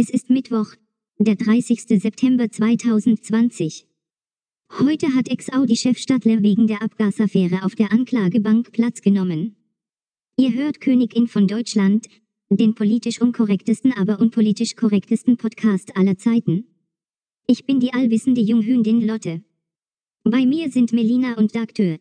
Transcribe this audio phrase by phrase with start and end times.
[0.00, 0.68] Es ist Mittwoch,
[1.18, 2.00] der 30.
[2.00, 3.84] September 2020.
[4.78, 9.56] Heute hat Ex-Audi-Chef Stadler wegen der Abgasaffäre auf der Anklagebank Platz genommen.
[10.36, 12.06] Ihr hört Königin von Deutschland,
[12.48, 16.68] den politisch unkorrektesten, aber unpolitisch korrektesten Podcast aller Zeiten.
[17.48, 19.42] Ich bin die allwissende Junghündin Lotte.
[20.22, 21.98] Bei mir sind Melina und Dagtür.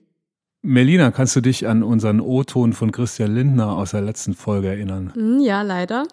[0.61, 5.15] Melina, kannst du dich an unseren O-Ton von Christian Lindner aus der letzten Folge erinnern?
[5.15, 6.05] Hm, ja, leider.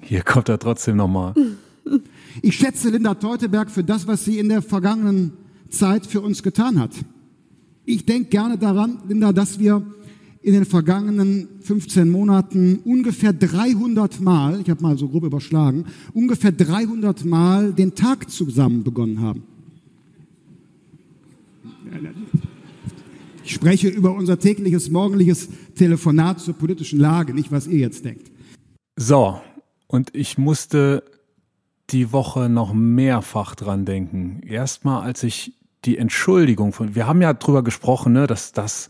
[0.00, 1.34] Hier kommt er trotzdem nochmal.
[2.42, 5.32] Ich schätze Linda Teuteberg für das, was sie in der vergangenen
[5.68, 6.92] Zeit für uns getan hat.
[7.84, 9.82] Ich denke gerne daran, Linda, dass wir
[10.42, 16.52] in den vergangenen 15 Monaten ungefähr 300 Mal, ich habe mal so grob überschlagen, ungefähr
[16.52, 19.42] 300 Mal den Tag zusammen begonnen haben.
[23.44, 28.30] Ich spreche über unser tägliches morgendliches Telefonat zur politischen Lage, nicht was ihr jetzt denkt.
[28.96, 29.40] So,
[29.90, 31.02] und ich musste
[31.90, 34.40] die Woche noch mehrfach dran denken.
[34.46, 38.88] Erstmal, als ich die Entschuldigung von, wir haben ja drüber gesprochen, ne, dass das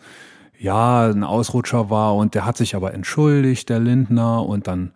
[0.59, 4.93] ja ein Ausrutscher war und der hat sich aber entschuldigt, der Lindner, und dann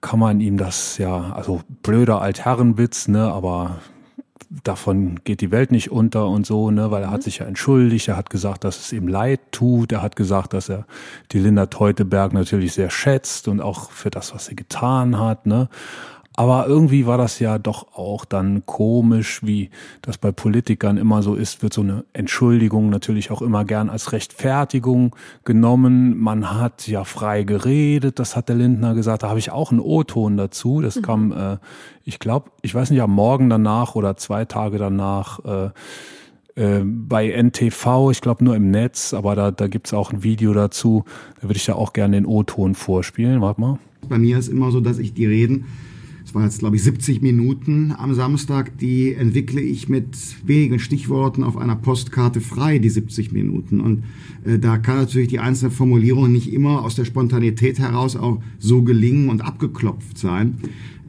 [0.00, 3.78] kann man ihm das ja, also blöder Altherrenwitz, ne, aber
[4.62, 7.24] davon geht die Welt nicht unter und so, ne, weil er hat mhm.
[7.24, 10.68] sich ja entschuldigt, er hat gesagt, dass es ihm leid tut, er hat gesagt, dass
[10.68, 10.86] er
[11.32, 15.68] die Linda Teuteberg natürlich sehr schätzt und auch für das, was sie getan hat, ne.
[16.36, 19.70] Aber irgendwie war das ja doch auch dann komisch, wie
[20.02, 24.10] das bei Politikern immer so ist, wird so eine Entschuldigung natürlich auch immer gern als
[24.10, 26.18] Rechtfertigung genommen.
[26.18, 29.22] Man hat ja frei geredet, das hat der Lindner gesagt.
[29.22, 30.80] Da habe ich auch einen O-Ton dazu.
[30.80, 31.02] Das mhm.
[31.02, 31.58] kam, äh,
[32.02, 35.38] ich glaube, ich weiß nicht, am Morgen danach oder zwei Tage danach.
[35.44, 35.70] Äh,
[36.56, 40.24] äh bei NTV, ich glaube nur im Netz, aber da, da gibt es auch ein
[40.24, 41.04] Video dazu.
[41.36, 43.40] Da würde ich ja auch gerne den O-Ton vorspielen.
[43.40, 43.78] Warte mal.
[44.08, 45.66] Bei mir ist immer so, dass ich die Reden
[46.34, 51.56] war jetzt, glaube ich, 70 Minuten am Samstag, die entwickle ich mit wenigen Stichworten auf
[51.56, 53.80] einer Postkarte frei, die 70 Minuten.
[53.80, 54.04] Und
[54.44, 58.82] äh, da kann natürlich die einzelne Formulierung nicht immer aus der Spontanität heraus auch so
[58.82, 60.58] gelingen und abgeklopft sein.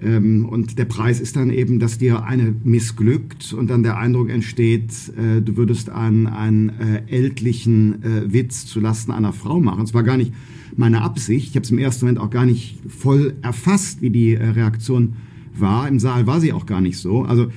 [0.01, 4.29] Ähm, und der Preis ist dann eben, dass dir eine missglückt und dann der Eindruck
[4.29, 9.83] entsteht, äh, du würdest einen, einen äh, ältlichen äh, Witz zulasten einer Frau machen.
[9.83, 10.33] Es war gar nicht
[10.75, 11.49] meine Absicht.
[11.49, 15.15] Ich habe es im ersten Moment auch gar nicht voll erfasst, wie die äh, Reaktion
[15.53, 15.87] war.
[15.87, 17.23] Im Saal war sie auch gar nicht so.
[17.23, 17.51] Also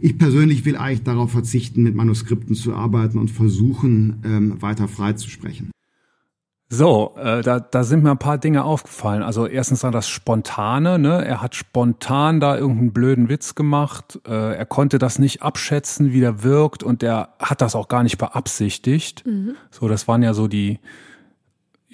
[0.00, 5.14] ich persönlich will eigentlich darauf verzichten, mit Manuskripten zu arbeiten und versuchen, ähm, weiter frei
[5.14, 5.70] zu sprechen.
[6.70, 9.22] So, äh, da, da sind mir ein paar Dinge aufgefallen.
[9.22, 11.24] Also erstens war das Spontane, ne?
[11.24, 14.20] Er hat spontan da irgendeinen blöden Witz gemacht.
[14.26, 18.02] Äh, er konnte das nicht abschätzen, wie der wirkt und er hat das auch gar
[18.02, 19.24] nicht beabsichtigt.
[19.26, 19.54] Mhm.
[19.70, 20.80] So, das waren ja so die,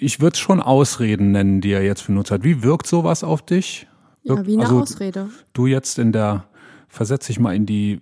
[0.01, 2.43] ich würde es schon Ausreden nennen, die er jetzt benutzt hat.
[2.43, 3.87] Wie wirkt sowas auf dich?
[4.23, 5.29] Ja, wie eine also, Ausrede.
[5.53, 6.45] Du jetzt in der,
[6.87, 8.01] versetz dich mal in die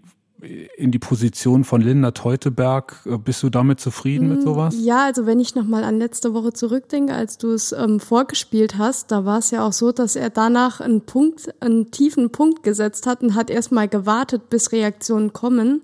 [0.77, 3.05] in die Position von Linda Teuteberg.
[3.25, 4.75] Bist du damit zufrieden mit mm, sowas?
[4.79, 9.11] Ja, also wenn ich nochmal an letzte Woche zurückdenke, als du es ähm, vorgespielt hast,
[9.11, 13.05] da war es ja auch so, dass er danach einen Punkt, einen tiefen Punkt gesetzt
[13.05, 15.81] hat und hat erstmal gewartet, bis Reaktionen kommen.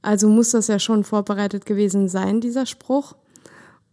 [0.00, 3.14] Also muss das ja schon vorbereitet gewesen sein, dieser Spruch.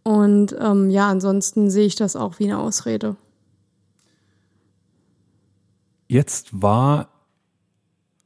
[0.02, 3.16] Und ähm, ja, ansonsten sehe ich das auch wie eine Ausrede.
[6.08, 7.08] Jetzt war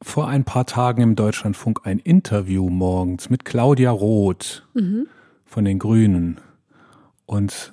[0.01, 5.07] vor ein paar Tagen im Deutschlandfunk ein Interview morgens mit Claudia Roth mhm.
[5.45, 6.41] von den Grünen.
[7.27, 7.73] Und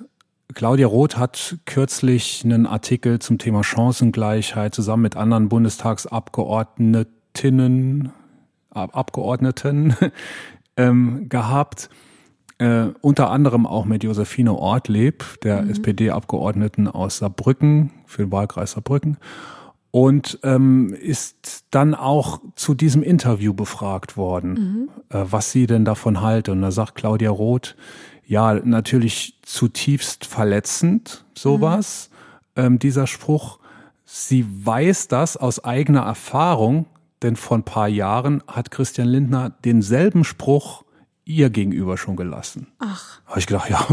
[0.54, 8.12] Claudia Roth hat kürzlich einen Artikel zum Thema Chancengleichheit zusammen mit anderen Bundestagsabgeordnetinnen,
[8.70, 9.96] Abgeordneten
[10.76, 11.90] ähm, gehabt
[12.62, 15.70] äh, unter anderem auch mit Josefine Ortleb, der mhm.
[15.70, 19.16] SPD-Abgeordneten aus Saarbrücken, für den Wahlkreis Saarbrücken.
[19.90, 24.88] Und ähm, ist dann auch zu diesem Interview befragt worden, mhm.
[25.08, 26.52] äh, was sie denn davon halte.
[26.52, 27.74] Und da sagt Claudia Roth,
[28.24, 32.10] ja, natürlich zutiefst verletzend, sowas,
[32.54, 32.62] mhm.
[32.62, 33.58] ähm, dieser Spruch.
[34.04, 36.86] Sie weiß das aus eigener Erfahrung,
[37.22, 40.81] denn vor ein paar Jahren hat Christian Lindner denselben Spruch
[41.24, 42.68] ihr gegenüber schon gelassen.
[42.78, 43.20] Ach.
[43.26, 43.86] Habe ich gedacht, ja,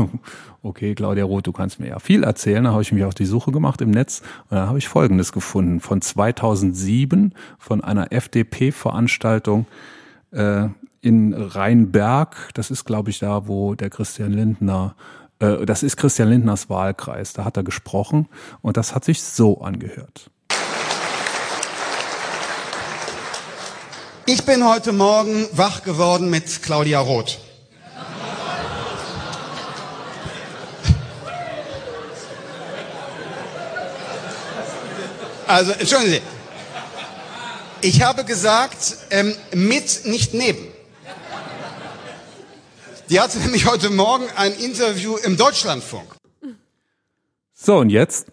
[0.64, 2.64] okay, Claudia Roth, du kannst mir ja viel erzählen.
[2.64, 5.32] Da habe ich mich auf die Suche gemacht im Netz und dann habe ich Folgendes
[5.32, 5.80] gefunden.
[5.80, 9.68] Von 2007 von einer FDP-Veranstaltung
[10.32, 10.68] äh,
[11.02, 12.50] in Rheinberg.
[12.54, 14.96] Das ist, glaube ich, da, wo der Christian Lindner,
[15.40, 17.34] äh, das ist Christian Lindners Wahlkreis.
[17.34, 18.28] Da hat er gesprochen
[18.62, 20.32] und das hat sich so angehört.
[24.32, 27.40] Ich bin heute Morgen wach geworden mit Claudia Roth.
[35.48, 36.22] Also, entschuldigen
[37.82, 37.88] Sie.
[37.88, 40.68] Ich habe gesagt, ähm, mit, nicht neben.
[43.10, 46.16] Die hatte nämlich heute Morgen ein Interview im Deutschlandfunk.
[47.56, 48.28] So, und jetzt?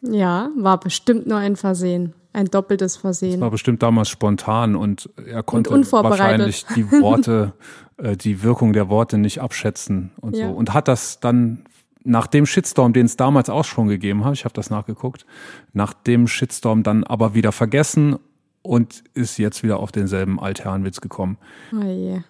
[0.00, 2.14] Ja, war bestimmt nur ein Versehen.
[2.32, 3.40] Ein doppeltes Versehen.
[3.40, 6.20] War bestimmt damals spontan und er konnte unvorbereitet.
[6.20, 7.52] wahrscheinlich die Worte,
[7.96, 10.48] äh, die Wirkung der Worte nicht abschätzen und Ja.
[10.48, 10.54] so.
[10.54, 11.64] Und hat das dann
[12.04, 15.26] nach dem Shitstorm, den es damals auch schon gegeben hat, ich habe das nachgeguckt,
[15.72, 18.16] nach dem Shitstorm dann aber wieder vergessen
[18.62, 21.36] und ist jetzt wieder auf denselben Altherrenwitz gekommen.
[21.74, 22.20] Oh je.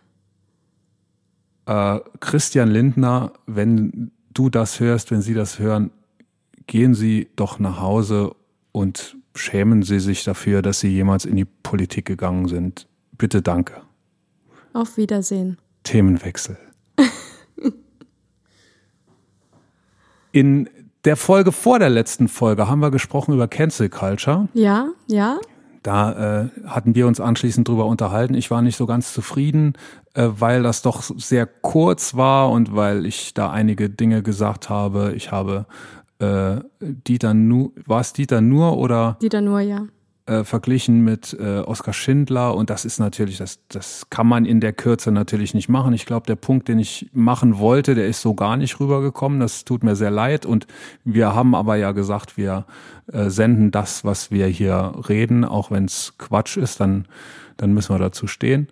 [1.67, 5.91] Äh, Christian Lindner, wenn du das hörst, wenn Sie das hören,
[6.67, 8.33] gehen Sie doch nach Hause
[8.73, 12.87] und schämen Sie sich dafür, dass Sie jemals in die Politik gegangen sind.
[13.17, 13.83] Bitte danke.
[14.73, 15.59] Auf Wiedersehen.
[15.85, 16.59] Themenwechsel.
[20.33, 20.71] In
[21.05, 24.49] der Folge vor der letzten Folge haben wir gesprochen über Cancel Culture.
[24.55, 25.39] Ja, ja.
[25.83, 28.35] Da äh, hatten wir uns anschließend drüber unterhalten.
[28.35, 29.73] Ich war nicht so ganz zufrieden,
[30.13, 35.15] äh, weil das doch sehr kurz war und weil ich da einige Dinge gesagt habe.
[35.17, 35.65] Ich habe
[36.21, 39.87] äh, Dieter nur, war es Dieter nur oder Dieter nur, ja.
[40.27, 44.61] äh, verglichen mit äh, Oskar Schindler und das ist natürlich, das, das kann man in
[44.61, 45.93] der Kürze natürlich nicht machen.
[45.95, 49.41] Ich glaube, der Punkt, den ich machen wollte, der ist so gar nicht rübergekommen.
[49.41, 50.67] Das tut mir sehr leid und
[51.05, 52.67] wir haben aber ja gesagt, wir
[53.13, 57.07] äh, senden das, was wir hier reden, auch wenn es Quatsch ist, dann,
[57.57, 58.69] dann müssen wir dazu stehen.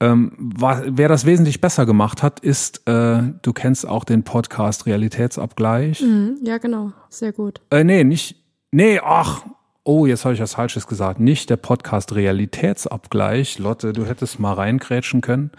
[0.00, 4.86] Ähm, wa- wer das wesentlich besser gemacht hat, ist, äh, du kennst auch den Podcast
[4.86, 6.02] Realitätsabgleich.
[6.02, 6.92] Mhm, ja, genau.
[7.08, 7.60] Sehr gut.
[7.70, 8.36] Äh, nee, nicht.
[8.72, 9.44] Nee, ach.
[9.84, 11.20] Oh, jetzt habe ich was Falsches gesagt.
[11.20, 13.58] Nicht der Podcast Realitätsabgleich.
[13.58, 15.50] Lotte, du hättest mal reingrätschen können.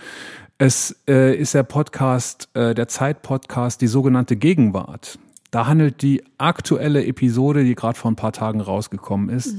[0.57, 5.19] Es äh, ist der Podcast, äh, der Zeit-Podcast, die sogenannte Gegenwart.
[5.51, 9.55] Da handelt die aktuelle Episode, die gerade vor ein paar Tagen rausgekommen ist,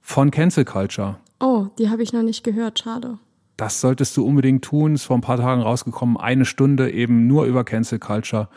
[0.00, 1.16] von Cancel Culture.
[1.38, 2.78] Oh, die habe ich noch nicht gehört.
[2.80, 3.18] Schade.
[3.62, 4.96] Das solltest du unbedingt tun.
[4.96, 6.16] Ist vor ein paar Tagen rausgekommen.
[6.16, 8.48] Eine Stunde eben nur über Cancel Culture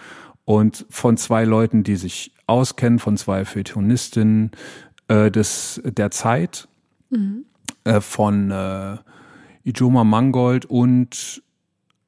[0.46, 4.50] und von zwei Leuten, die sich auskennen, von zwei Feuilletonistinnen
[5.08, 6.68] äh, des, der Zeit,
[7.84, 8.98] äh, von äh,
[9.64, 11.44] Ijoma Mangold und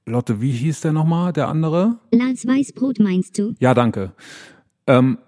[0.07, 1.99] Lotte, wie hieß der nochmal, der andere?
[2.09, 3.53] Lars Weißbrot meinst du?
[3.59, 4.13] Ja, danke.
[4.87, 5.19] Ähm,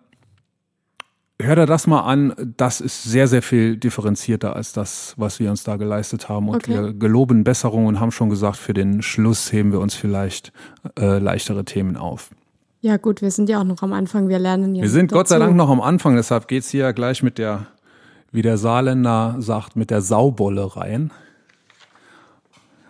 [1.41, 2.33] hör dir das mal an.
[2.57, 6.49] Das ist sehr, sehr viel differenzierter als das, was wir uns da geleistet haben.
[6.49, 6.73] Und Okay.
[6.73, 10.51] wir geloben Besserung und haben schon gesagt, für den Schluss heben wir uns vielleicht
[10.99, 12.31] äh, leichtere Themen auf.
[12.81, 14.29] Ja, gut, wir sind ja auch noch am Anfang.
[14.29, 15.19] Wir lernen ja Wir sind dazu.
[15.19, 17.67] Gott sei Dank noch am Anfang, deshalb geht's hier gleich mit der,
[18.31, 21.11] wie der Saarländer sagt, mit der Saubolle rein.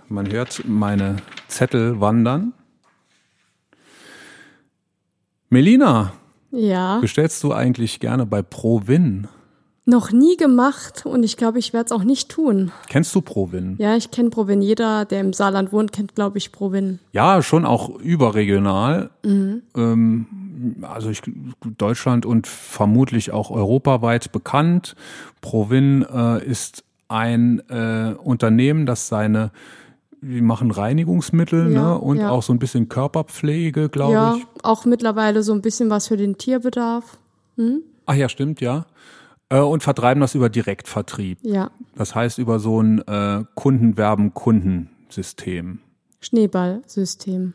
[0.08, 1.18] Man hört meine
[1.48, 2.54] Zettel wandern.
[5.50, 6.14] Melina,
[6.52, 9.28] Ja, bestellst du eigentlich gerne bei ProWin?
[9.90, 12.72] noch nie gemacht und ich glaube, ich werde es auch nicht tun.
[12.88, 13.76] Kennst du ProWin?
[13.80, 14.62] Ja, ich kenne Provin.
[14.62, 17.00] Jeder, der im Saarland wohnt, kennt, glaube ich, Provin.
[17.12, 19.10] Ja, schon auch überregional.
[19.24, 20.36] Ähm,
[20.84, 21.22] also ich,
[21.78, 24.96] Deutschland und vermutlich auch europaweit bekannt.
[25.42, 29.52] Provin äh, ist ein äh, Unternehmen, das seine,
[30.22, 31.98] die machen Reinigungsmittel Ja, ne?
[32.00, 32.30] und ja.
[32.30, 34.46] auch so ein bisschen Körperpflege, glaube Ja, ich.
[34.64, 37.18] auch mittlerweile so ein bisschen was für den Tierbedarf.
[38.06, 38.86] Ach ja, stimmt, ja.
[39.50, 41.40] Äh, und vertreiben das über Direktvertrieb.
[41.42, 45.80] Ja, Das heißt über so ein äh, Kundenwerben-Kundensystem.
[46.22, 47.54] Schneeballsystem.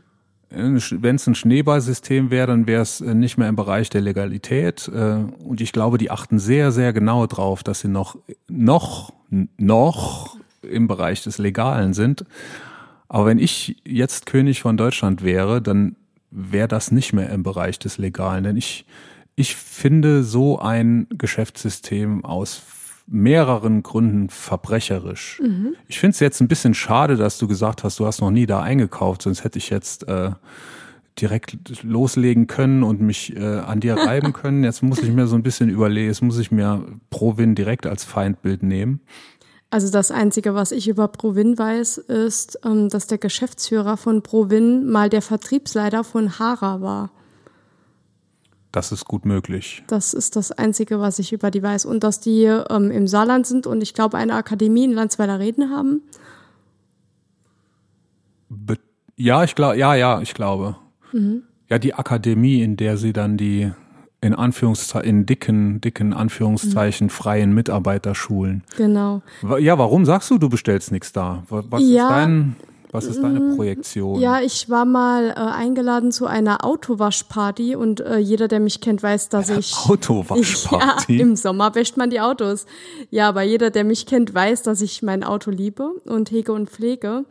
[0.50, 0.76] Wenn
[1.16, 4.88] es ein Schneeballsystem wäre, dann wäre es äh, nicht mehr im Bereich der Legalität.
[4.88, 8.16] äh, Und ich glaube, die achten sehr, sehr genau drauf, dass sie noch,
[8.48, 9.12] noch,
[9.56, 10.36] noch
[10.70, 12.24] im Bereich des Legalen sind.
[13.08, 15.96] Aber wenn ich jetzt König von Deutschland wäre, dann
[16.30, 18.44] wäre das nicht mehr im Bereich des Legalen.
[18.44, 18.86] Denn ich,
[19.36, 22.62] ich finde so ein Geschäftssystem aus
[23.06, 25.40] mehreren Gründen verbrecherisch.
[25.88, 28.46] Ich finde es jetzt ein bisschen schade, dass du gesagt hast, du hast noch nie
[28.46, 30.32] da eingekauft, sonst hätte ich jetzt äh,
[31.20, 34.64] direkt loslegen können und mich äh, an dir reiben können.
[34.64, 38.04] Jetzt muss ich mir so ein bisschen überlegen, jetzt muss ich mir Provin direkt als
[38.04, 39.00] Feindbild nehmen.
[39.74, 44.88] Also das Einzige, was ich über Provin weiß, ist, ähm, dass der Geschäftsführer von Provin
[44.88, 47.10] mal der Vertriebsleiter von Hara war.
[48.70, 49.82] Das ist gut möglich.
[49.88, 51.86] Das ist das Einzige, was ich über die weiß.
[51.86, 55.70] Und dass die ähm, im Saarland sind und ich glaube eine Akademie in Landsweiler Reden
[55.70, 56.02] haben.
[58.48, 58.78] Be
[59.16, 60.76] ja, ich glaube, ja, ja, ich glaube.
[61.68, 63.72] Ja, die Akademie, in der sie dann die
[64.24, 68.62] in Anführungszeichen, in dicken, dicken Anführungszeichen freien Mitarbeiter schulen.
[68.76, 69.22] Genau.
[69.58, 71.44] Ja, warum sagst du, du bestellst nichts da?
[71.48, 72.04] Wa- Was Ja.
[72.08, 72.56] ist dein
[72.92, 74.20] Was ist deine Projektion?
[74.20, 79.02] Ja, ich war mal äh, eingeladen zu einer Autowaschparty und äh, jeder, der mich kennt,
[79.02, 79.74] weiß, dass ich.
[79.88, 81.16] Autowaschparty?
[81.18, 82.66] Ja, im Sommer wäscht man die Autos.
[83.10, 86.70] Ja, aber jeder, der mich kennt, weiß, dass ich mein Auto liebe und hege und
[86.70, 87.24] pflege.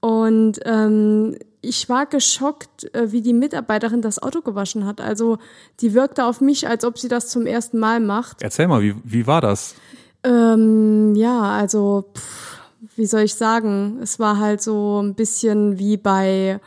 [0.00, 5.00] Und ähm, ich war geschockt, äh, wie die Mitarbeiterin das Auto gewaschen hat.
[5.00, 5.38] Also
[5.80, 8.42] die wirkte auf mich, als ob sie das zum ersten Mal macht.
[8.42, 9.74] Erzähl mal, wie, wie war das?
[10.22, 12.60] Ähm, ja, also pff,
[12.96, 13.98] wie soll ich sagen?
[14.02, 16.60] Es war halt so ein bisschen wie bei,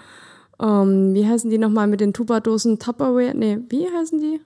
[0.59, 3.33] ähm, wie heißen die nochmal mit den Tupperdosen Tupperware?
[3.33, 4.41] Nee, wie heißen die?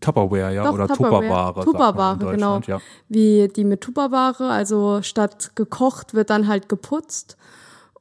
[0.00, 1.64] Tupperware, ja, Doch, oder Tupperware.
[1.64, 2.32] Tupperware.
[2.32, 2.60] genau.
[2.66, 2.80] Ja.
[3.08, 7.36] Wie die mit Tupperware, also statt gekocht wird dann halt geputzt.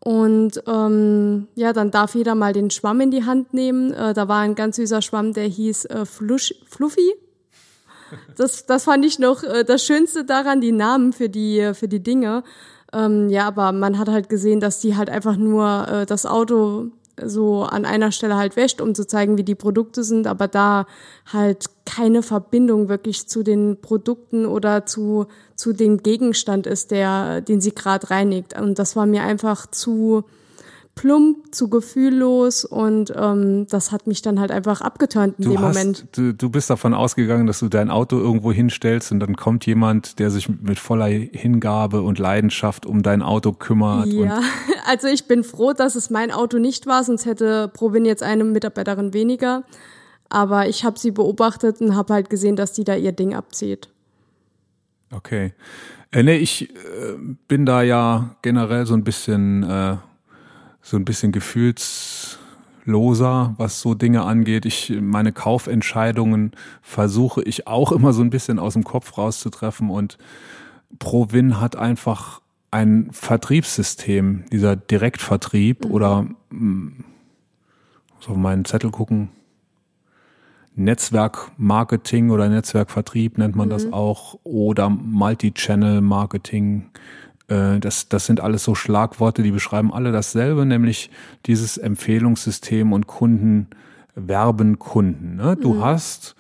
[0.03, 3.93] Und ähm, ja, dann darf jeder mal den Schwamm in die Hand nehmen.
[3.93, 7.13] Äh, da war ein ganz süßer Schwamm, der hieß äh, Flush, Fluffy.
[8.36, 12.01] Das, das fand ich noch äh, das Schönste daran, die Namen für die, für die
[12.01, 12.43] Dinge.
[12.91, 16.88] Ähm, ja, aber man hat halt gesehen, dass die halt einfach nur äh, das Auto
[17.25, 20.86] so an einer Stelle halt wäscht, um zu zeigen, wie die Produkte sind, aber da
[21.32, 27.62] halt keine Verbindung wirklich zu den Produkten oder zu, zu dem Gegenstand ist, der, den
[27.62, 28.60] sie gerade reinigt.
[28.60, 30.24] Und das war mir einfach zu
[31.01, 35.62] plump, zu gefühllos und ähm, das hat mich dann halt einfach abgeturnt in Du, dem
[35.62, 36.05] hast, Moment.
[36.12, 40.20] du, du bist davon ausgegangen, dass du dein Auto irgendwo hinstellst und dann kommt jemand,
[40.20, 44.13] der sich mit voller Hingabe und Leidenschaft um dein Auto kümmert.
[44.13, 44.41] Ja,
[44.86, 48.43] also ich bin froh, dass es mein Auto nicht war, sonst hätte Provin jetzt eine
[48.43, 49.63] Mitarbeiterin weniger.
[50.29, 53.89] Aber ich habe sie beobachtet und habe halt gesehen, dass die da ihr Ding abzieht.
[55.12, 55.53] okay.
[56.12, 56.75] Äh, nee, ich äh,
[57.48, 59.96] bin da ja generell so ein bisschen, äh,
[60.82, 64.66] so ein bisschen gefühlsloser, was so Dinge angeht.
[64.66, 70.18] Ich, meine Kaufentscheidungen versuche ich auch immer so ein bisschen aus dem Kopf rauszutreffen und
[71.00, 76.92] Provin hat einfach ein Vertriebssystem, dieser Direktvertrieb oder mh,
[78.20, 79.30] so auf meinen Zettel gucken.
[80.76, 86.90] Netzwerkmarketing oder Netzwerkvertrieb nennt man das auch oder Multi-Channel-Marketing.
[87.51, 91.10] Äh, Das, das sind alles so Schlagworte, die beschreiben alle dasselbe, nämlich
[91.46, 93.67] dieses Empfehlungssystem und Kunden
[94.15, 95.36] werben Kunden.
[95.36, 95.55] Ne?
[95.55, 96.36] Du hast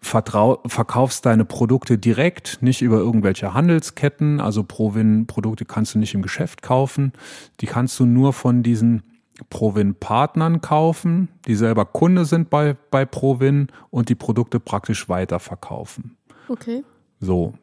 [0.00, 4.40] vertrau verkaufst deine Produkte direkt, nicht über irgendwelche Handelsketten.
[4.40, 7.12] Also Provin-Produkte kannst du nicht im Geschäft kaufen.
[7.60, 9.02] Die kannst du nur von diesen
[9.50, 16.16] Provin-Partnern kaufen, die selber Kunde sind bei, bei Provin und die Produkte praktisch weiterverkaufen.
[16.48, 16.84] Okay.
[17.20, 17.54] So.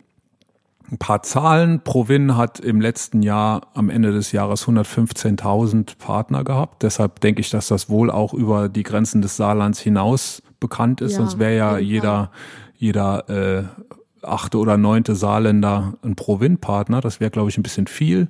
[0.94, 1.82] Ein paar Zahlen.
[1.84, 6.84] Provin hat im letzten Jahr am Ende des Jahres 115.000 Partner gehabt.
[6.84, 11.14] Deshalb denke ich, dass das wohl auch über die Grenzen des Saarlands hinaus bekannt ist.
[11.14, 12.30] Ja, Sonst wäre ja jeder,
[12.78, 13.64] jeder äh,
[14.22, 17.02] achte oder neunte Saarländer ein Provin-Partner.
[17.02, 18.28] Das wäre, glaube ich, ein bisschen viel.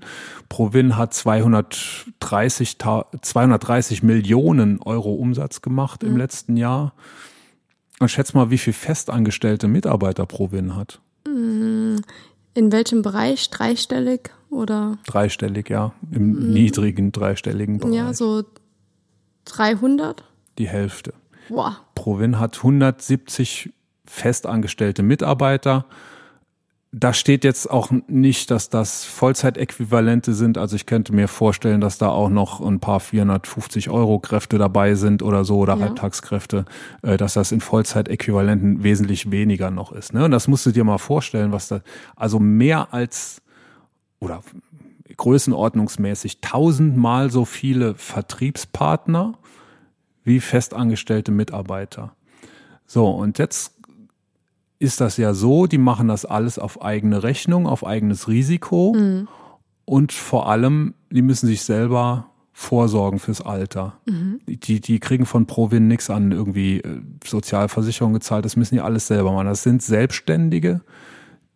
[0.48, 6.10] Provin hat 230, Ta- 230 Millionen Euro Umsatz gemacht Mhm.
[6.12, 6.94] im letzten Jahr.
[8.00, 11.02] Und schätz mal, wie viel festangestellte Mitarbeiter Provin hat.
[12.54, 13.50] In welchem Bereich?
[13.50, 14.98] Dreistellig oder?
[15.08, 15.94] Dreistellig, ja.
[16.12, 17.92] Im niedrigen dreistelligen Bereich.
[17.92, 17.98] Mhm.
[17.98, 18.44] Ja, so
[19.46, 20.24] 300?
[20.58, 21.14] Die Hälfte.
[21.50, 21.78] Boah.
[21.96, 23.72] Provin hat 170
[24.06, 25.86] festangestellte Mitarbeiter.
[26.96, 30.60] Da steht jetzt auch nicht, dass das Vollzeitäquivalente sind.
[30.60, 34.94] Also ich könnte mir vorstellen, dass da auch noch ein paar 450 Euro Kräfte dabei
[34.94, 35.86] sind oder so oder Ja.
[35.86, 36.66] Halbtagskräfte,
[37.02, 40.14] äh, dass das in Vollzeitäquivalenten wesentlich weniger noch ist.
[40.14, 40.24] Ne?
[40.26, 41.82] Und das musst du dir mal vorstellen, was da,
[42.16, 43.42] also mehr als
[44.20, 44.42] oder
[45.18, 49.34] größenordnungsmäßig tausendmal so viele Vertriebspartner
[50.24, 52.16] wie festangestellte Mitarbeiter.
[52.86, 53.74] So, und jetzt
[54.80, 58.96] ist das ja so, die machen das alles auf eigene Rechnung, auf eigenes Risiko
[59.86, 64.00] und vor allem, die müssen sich selber vorsorgen fürs Alter.
[64.48, 69.08] Die, die kriegen von Provin nichts an irgendwie äh, Sozialversicherung gezahlt, das müssen die alles
[69.08, 69.48] selber machen.
[69.48, 70.82] Das sind Selbstständige,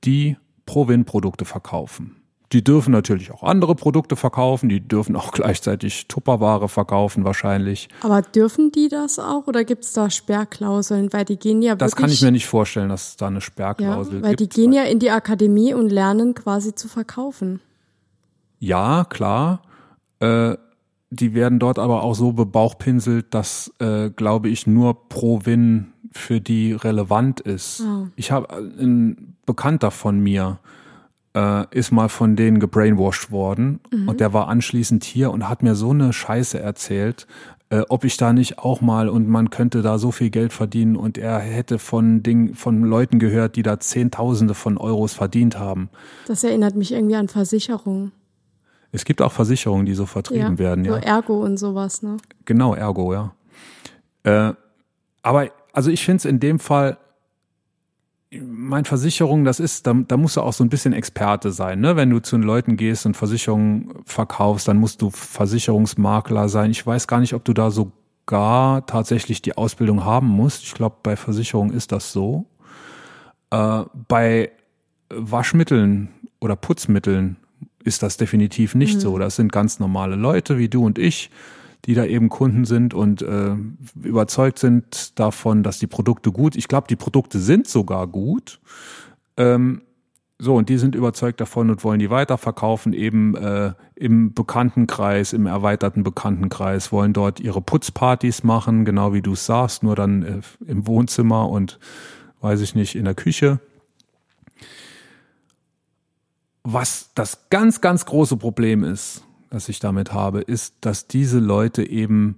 [0.03, 2.15] die Provin-Produkte verkaufen.
[2.54, 7.89] Die dürfen natürlich auch andere Produkte verkaufen, die dürfen auch gleichzeitig Tupperware verkaufen wahrscheinlich.
[8.01, 11.12] Aber dürfen die das auch oder gibt es da Sperrklauseln?
[11.12, 13.42] Weil die gehen ja Das kann ich mir nicht vorstellen, dass es da eine ja,
[13.42, 14.56] Sperrklausel weil gibt.
[14.56, 17.60] die gehen ja in die Akademie und lernen quasi zu verkaufen.
[18.60, 19.62] Ja, klar.
[20.20, 20.56] Äh,
[21.10, 26.74] die werden dort aber auch so bebauchpinselt, dass, äh, glaube ich, nur Pro-Win für die
[26.74, 27.82] relevant ist.
[27.82, 28.08] Ah.
[28.16, 30.60] Ich habe ein Bekannter von mir,
[31.38, 35.75] äh, ist mal von denen gebrainwashed worden und der war anschließend hier und hat mir
[35.75, 37.27] so eine Scheiße erzählt,
[37.70, 40.96] äh, ob ich da nicht auch mal und man könnte da so viel Geld verdienen
[40.96, 45.89] und er hätte von Ding, von Leuten gehört, die da Zehntausende von Euros verdient haben.
[46.25, 48.13] Das erinnert mich irgendwie an Versicherungen.
[48.91, 51.00] Es gibt auch Versicherungen, die so vertrieben ja, werden, so ja.
[51.00, 52.17] Ergo und sowas, ne?
[52.46, 53.34] Genau, Ergo, ja.
[54.24, 54.53] Äh,
[55.22, 56.98] aber also ich finde es in dem Fall,
[58.46, 61.96] mein Versicherung, das ist, da, da musst du auch so ein bisschen Experte sein, ne?
[61.96, 66.72] Wenn du zu den Leuten gehst und Versicherungen verkaufst, dann musst du Versicherungsmakler sein.
[66.72, 70.63] Ich weiß gar nicht, ob du da sogar tatsächlich die Ausbildung haben musst.
[70.63, 72.46] Ich glaube, bei Versicherungen ist das so.
[73.51, 74.51] Äh, bei
[75.10, 77.38] Waschmitteln oder Putzmitteln
[77.84, 79.17] ist das definitiv nicht so.
[79.17, 81.32] Das sind ganz normale Leute wie du und ich,
[81.86, 83.55] die da eben Kunden sind und äh,
[84.01, 88.60] überzeugt sind davon, dass die Produkte gut, ich glaube, die Produkte sind sogar gut.
[89.38, 89.81] Ähm,
[90.39, 95.48] so, und die sind überzeugt davon und wollen die weiterverkaufen, eben äh, im Bekanntenkreis, im
[95.48, 100.41] erweiterten Bekanntenkreis, wollen dort ihre Putzpartys machen, genau wie du es sagst, nur dann äh,
[100.67, 101.79] im Wohnzimmer und
[102.41, 103.60] weiß ich nicht, in der Küche.
[106.63, 111.88] Was das ganz, ganz große Problem ist, das ich damit habe, ist, dass diese Leute
[111.88, 112.38] eben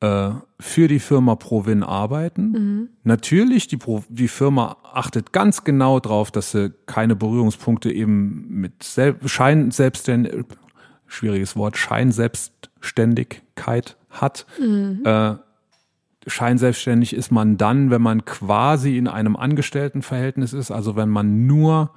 [0.00, 2.52] äh, für die Firma Provin arbeiten.
[3.02, 8.82] Natürlich, die, Pro, die Firma achtet ganz genau darauf, dass sie keine Berührungspunkte eben mit
[8.82, 10.34] Sel Schein selbstständig,
[11.06, 14.44] schwieriges Wort, Scheinselbstständigkeit hat.
[15.04, 15.36] Äh,
[16.26, 21.92] Scheinselbstständig ist man dann, wenn man quasi in einem Angestelltenverhältnis ist, also wenn man nur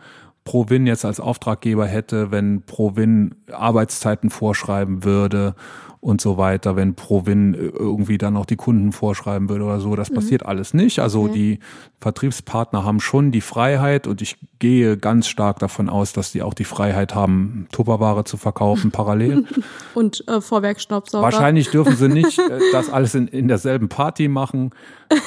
[0.50, 5.53] Provin jetzt als Auftraggeber hätte, wenn Provin Arbeitszeiten vorschreiben würde
[6.01, 9.96] und so weiter, wenn Provin irgendwie dann auch die Kunden vorschreiben würde oder so.
[9.96, 10.98] Das passiert alles nicht.
[11.01, 11.34] Also Okay.
[11.34, 11.60] die
[12.00, 16.56] Vertriebspartner haben schon die Freiheit und ich gehe ganz stark davon aus, dass die auch
[16.56, 19.46] die Freiheit haben, Tupperware zu verkaufen parallel.
[19.94, 21.24] Und äh, Vorwerkstaubsauger.
[21.24, 24.72] Wahrscheinlich dürfen sie nicht äh, das alles in, in derselben Party machen,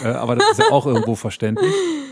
[0.02, 1.72] äh, aber das ist ja auch irgendwo verständlich.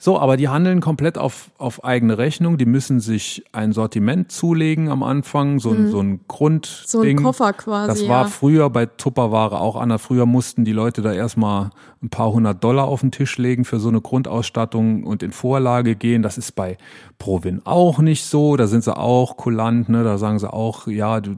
[0.00, 2.56] So, aber die handeln komplett auf, auf eigene Rechnung.
[2.56, 6.86] Die müssen sich ein Sortiment zulegen am Anfang, so, ein so ein Grundding.
[6.86, 8.28] So ein Koffer quasi, Das war ja.
[8.28, 10.00] früher bei Tupperware auch anders.
[10.02, 11.70] Früher mussten die Leute da erstmal
[12.02, 15.96] ein paar hundert Dollar auf den Tisch legen für so eine Grundausstattung und in Vorlage
[15.96, 16.22] gehen.
[16.22, 16.78] Das ist bei
[17.18, 18.56] Provin auch nicht so.
[18.56, 20.04] Da sind sie auch kulant, ne?
[20.04, 21.36] Da sagen sie auch, ja, du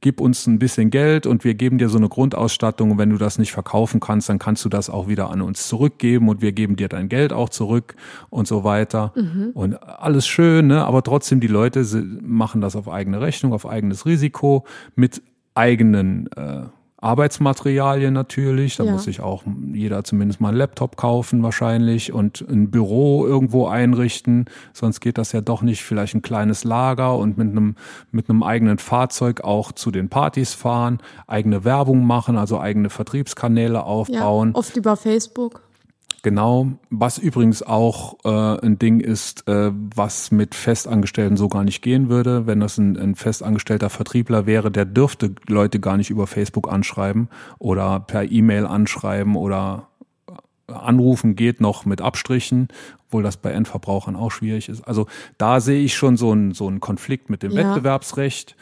[0.00, 2.92] gib uns ein bisschen Geld und wir geben dir so eine Grundausstattung.
[2.92, 5.68] Und wenn du das nicht verkaufen kannst, dann kannst du das auch wieder an uns
[5.68, 7.94] zurückgeben und wir geben dir dein Geld auch zurück
[8.30, 9.12] und so weiter.
[9.54, 10.84] Und alles schön, ne?
[10.84, 11.84] Aber trotzdem, die Leute
[12.22, 14.64] machen das auf eigene Rechnung, auf eigenes Risiko
[14.96, 15.22] mit
[15.54, 16.62] eigenen äh,
[17.00, 18.76] Arbeitsmaterialien natürlich.
[18.76, 18.92] Da Ja.
[18.92, 24.46] muss sich auch jeder zumindest mal einen Laptop kaufen wahrscheinlich und ein Büro irgendwo einrichten.
[24.72, 25.82] Sonst geht das ja doch nicht.
[25.82, 27.76] Vielleicht ein kleines Lager und mit einem,
[28.10, 33.74] mit einem eigenen Fahrzeug auch zu den Partys fahren, eigene Werbung machen, also eigene Vertriebskanäle
[33.74, 34.50] ja, aufbauen.
[34.54, 35.62] oft über Facebook.
[36.22, 41.80] Genau, was übrigens auch äh, ein Ding ist, äh, was mit Festangestellten so gar nicht
[41.80, 42.46] gehen würde.
[42.46, 47.28] Wenn das ein, ein festangestellter Vertriebler wäre, der dürfte Leute gar nicht über Facebook anschreiben
[47.58, 49.88] oder per E-Mail anschreiben oder
[50.66, 52.68] anrufen geht noch mit Abstrichen,
[53.06, 54.82] obwohl das bei Endverbrauchern auch schwierig ist.
[54.82, 55.06] Also
[55.38, 57.74] da sehe ich schon so einen so einen Konflikt mit dem Ja.
[57.74, 58.56] Wettbewerbsrecht.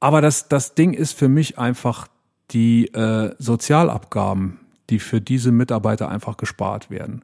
[0.00, 2.08] Aber das, das Ding ist für mich einfach
[2.50, 4.58] die äh, Sozialabgaben,
[4.90, 7.22] die für diese Mitarbeiter einfach gespart werden.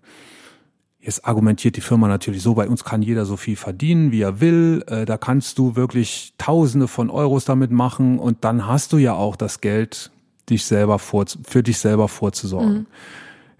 [1.01, 4.41] Jetzt argumentiert die Firma natürlich so, bei uns kann jeder so viel verdienen, wie er
[4.41, 4.83] will.
[4.89, 9.15] Äh, da kannst du wirklich Tausende von Euros damit machen und dann hast du ja
[9.15, 10.11] auch das Geld,
[10.51, 12.87] dich selber vor, für dich selber vorzusorgen.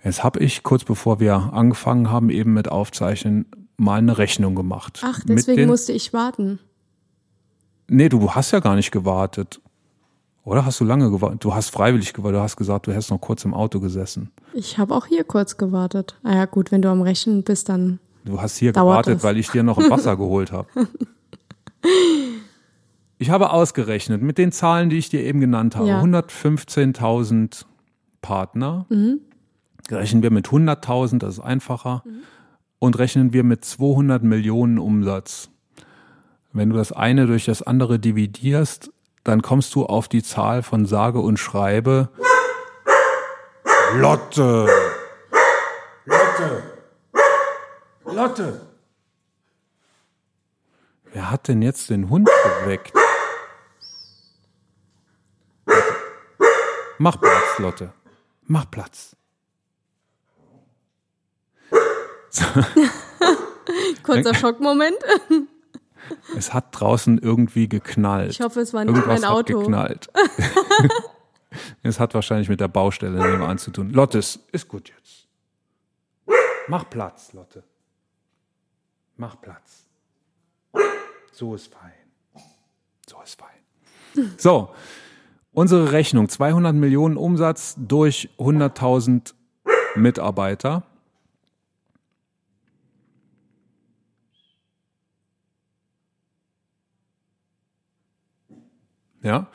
[0.03, 5.01] Jetzt habe ich kurz bevor wir angefangen haben, eben mit Aufzeichnen, mal eine Rechnung gemacht.
[5.05, 6.59] Ach, deswegen den- musste ich warten.
[7.89, 9.61] Nee, du hast ja gar nicht gewartet.
[10.47, 11.43] Oder hast du lange gewartet?
[11.43, 12.39] Du hast freiwillig gewartet.
[12.39, 14.31] Du hast gesagt, du hättest noch kurz im Auto gesessen.
[14.55, 16.17] Ich habe auch hier kurz gewartet.
[16.23, 17.99] Ah ja, gut, wenn du am Rechnen bist, dann.
[18.25, 19.25] Du hast hier gewartet, es.
[19.25, 20.69] weil ich dir noch ein Wasser geholt habe.
[23.19, 25.89] Ich habe ausgerechnet mit den Zahlen, die ich dir eben genannt habe.
[25.89, 26.03] Ja.
[26.03, 27.65] 115.000
[28.21, 28.85] Partner.
[29.91, 32.03] Rechnen wir mit 100.000, das ist einfacher.
[32.79, 35.49] Und rechnen wir mit 200 Millionen Umsatz.
[36.53, 38.91] Wenn du das eine durch das andere dividierst,
[39.27, 42.09] dann kommst du auf die Zahl von sage und schreibe
[43.95, 44.69] Lotte.
[46.05, 46.63] Lotte.
[48.05, 48.61] Lotte.
[51.13, 52.29] Wer hat denn jetzt den Hund
[52.61, 52.93] geweckt?
[55.67, 55.97] Lotte.
[56.99, 57.93] Mach Platz, Lotte.
[58.45, 59.17] Mach Platz.
[64.03, 64.97] Kurzer Schockmoment.
[66.37, 68.33] Es hat draußen irgendwie geknallt.
[68.33, 69.59] Ich hoffe, es war nicht Irgendwas mein Auto.
[69.59, 70.11] Hat geknallt.
[71.83, 73.91] es hat wahrscheinlich mit der Baustelle nebenan zu tun.
[73.91, 75.27] Lotte, es ist gut jetzt.
[76.69, 77.63] Mach Platz, Lotte.
[79.17, 79.87] Mach Platz.
[81.33, 81.93] So ist fein.
[84.37, 84.71] So,
[85.53, 89.35] unsere Rechnung, 200 Millionen Umsatz durch 100.000
[89.95, 90.85] Mitarbeiter.
[99.27, 99.49] Ja,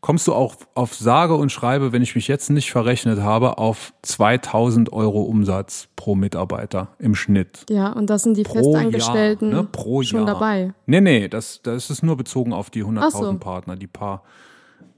[0.00, 3.92] kommst du auch auf sage und schreibe, wenn ich mich jetzt nicht verrechnet habe, auf
[4.02, 7.66] 2000 Euro Umsatz pro Mitarbeiter im Schnitt.
[7.68, 9.68] Ja, und das sind die Pro Festangestellten Jahr, ne?
[9.72, 10.26] Pro schon Jahr.
[10.26, 10.74] dabei.
[10.86, 13.34] Nee, nee, das, das ist nur bezogen auf die 100.000 Ach so.
[13.38, 14.22] Partner, die paar.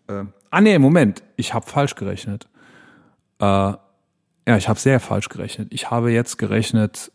[0.08, 2.46] Äh, ah, nee, Moment, ich habe falsch gerechnet.
[3.38, 3.78] Äh, ja,
[4.58, 5.68] ich habe sehr falsch gerechnet.
[5.72, 7.12] Ich habe jetzt gerechnet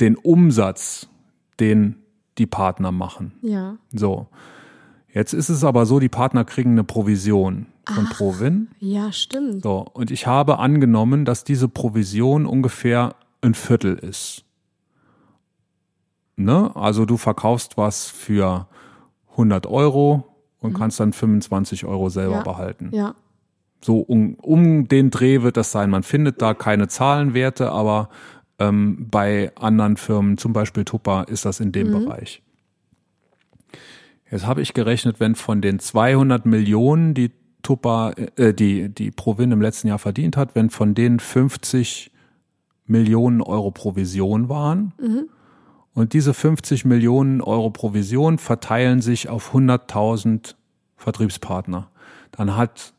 [0.00, 1.10] den Umsatz,
[1.60, 1.96] den
[2.38, 3.34] die Partner machen.
[3.42, 3.76] Ja.
[3.92, 4.28] So.
[5.16, 8.68] Jetzt ist es aber so, die Partner kriegen eine Provision von Provin.
[8.80, 9.62] Ja, stimmt.
[9.62, 14.44] So, und ich habe angenommen, dass diese Provision ungefähr ein Viertel ist.
[16.36, 16.70] Ne?
[16.76, 18.68] Also du verkaufst was für
[19.30, 20.26] 100 Euro
[20.60, 22.36] und kannst dann 25 Euro selber Mhm.
[22.36, 22.42] Ja.
[22.42, 22.90] behalten.
[22.92, 23.14] Ja.
[23.80, 25.88] So um, um den Dreh wird das sein.
[25.88, 28.10] Man findet da keine Zahlenwerte, aber
[28.58, 32.42] ähm, bei anderen Firmen, zum Beispiel Tupper, ist das in dem Bereich.
[34.30, 37.30] Jetzt habe ich gerechnet, wenn von den 200 Millionen, die
[37.62, 42.10] Tupper, äh, die, die Provin im letzten Jahr verdient hat, wenn von denen 50
[42.86, 44.92] Millionen Euro Provision waren.
[45.94, 50.54] Und diese 50 Millionen Euro Provision verteilen sich auf 100.000
[50.96, 51.90] Vertriebspartner,
[52.32, 52.92] dann hat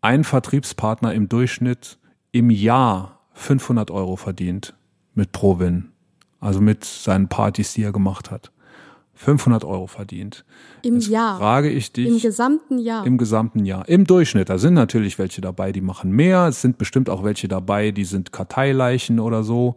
[0.00, 1.98] ein Vertriebspartner im Durchschnitt
[2.30, 4.74] im Jahr 500 Euro verdient
[5.14, 5.90] mit Provin,
[6.40, 8.52] also mit seinen Partys, die er gemacht hat.
[9.18, 10.44] 500 Euro verdient.
[10.82, 11.38] Im Jetzt Jahr.
[11.38, 13.04] frage ich dich Im gesamten Jahr.
[13.04, 13.88] im gesamten Jahr.
[13.88, 14.48] Im Durchschnitt.
[14.48, 16.46] Da sind natürlich welche dabei, die machen mehr.
[16.46, 19.74] Es sind bestimmt auch welche dabei, die sind Karteileichen oder so.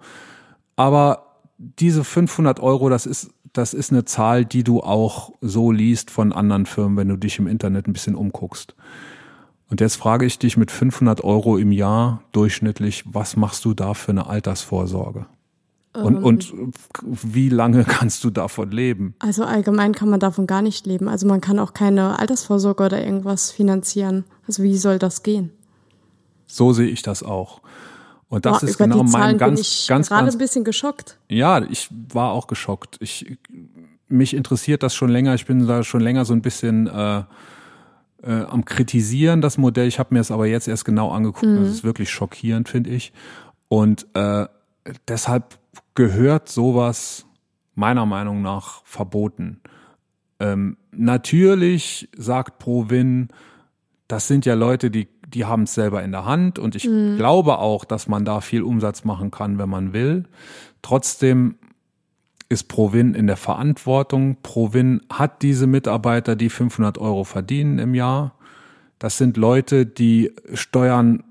[0.75, 6.12] Aber diese 500 Euro, das ist, das ist eine Zahl, die du auch so liest
[6.12, 8.75] von anderen Firmen, wenn du dich im Internet ein bisschen umguckst.
[9.71, 13.95] Und jetzt frage ich dich mit 500 Euro im Jahr durchschnittlich, was machst du da
[13.95, 15.25] für eine Altersvorsorge?
[15.93, 16.23] Und, Ähm.
[16.23, 16.54] und
[17.01, 19.15] wie lange kannst du davon leben?
[19.19, 21.08] Also allgemein kann man davon gar nicht leben.
[21.10, 24.23] Also man kann auch keine Altersvorsorge oder irgendwas finanzieren.
[24.47, 25.51] Also wie soll das gehen?
[26.47, 27.62] So sehe ich das auch.
[28.30, 31.17] Und das Boah, ist genau mein ganz, bin ich ganz, gerade ganz ein bisschen geschockt.
[31.27, 32.95] Ja, ich war auch geschockt.
[33.01, 33.38] Ich,
[34.08, 35.36] mich interessiert das schon länger.
[35.36, 37.23] Ich bin da schon länger so ein bisschen äh,
[38.23, 39.88] äh, am kritisieren, das Modell.
[39.88, 41.45] Ich habe mir es aber jetzt erst genau angeguckt.
[41.58, 43.12] Das ist wirklich schockierend, finde ich.
[43.67, 44.45] Und äh,
[45.10, 45.58] deshalb
[45.95, 47.25] gehört sowas
[47.75, 49.62] meiner Meinung nach verboten.
[50.39, 53.30] Ähm, natürlich sagt Provin,
[54.08, 57.60] das sind ja Leute, die, die haben es selber in der Hand und ich glaube
[57.60, 60.25] auch, dass man da viel Umsatz machen kann, wenn man will.
[60.82, 61.56] Trotzdem
[62.49, 64.38] ist Provin in der Verantwortung.
[64.43, 68.36] Provin hat diese Mitarbeiter, die 500 Euro verdienen im Jahr.
[68.99, 71.23] Das sind Leute, die steuern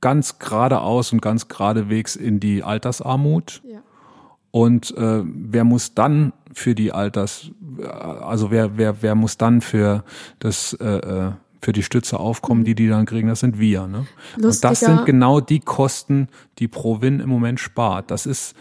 [0.00, 3.60] ganz geradeaus und ganz geradewegs in die Altersarmut.
[3.68, 3.82] Ja.
[4.56, 10.02] Und äh, wer muss dann für die Alters, also wer wer wer muss dann für
[10.38, 13.28] das äh, äh, für die Stütze aufkommen, die die dann kriegen?
[13.28, 13.86] Das sind wir.
[13.86, 14.06] Ne?
[14.42, 18.10] Und das sind genau die Kosten, die Provin im Moment spart.
[18.10, 18.56] Das ist,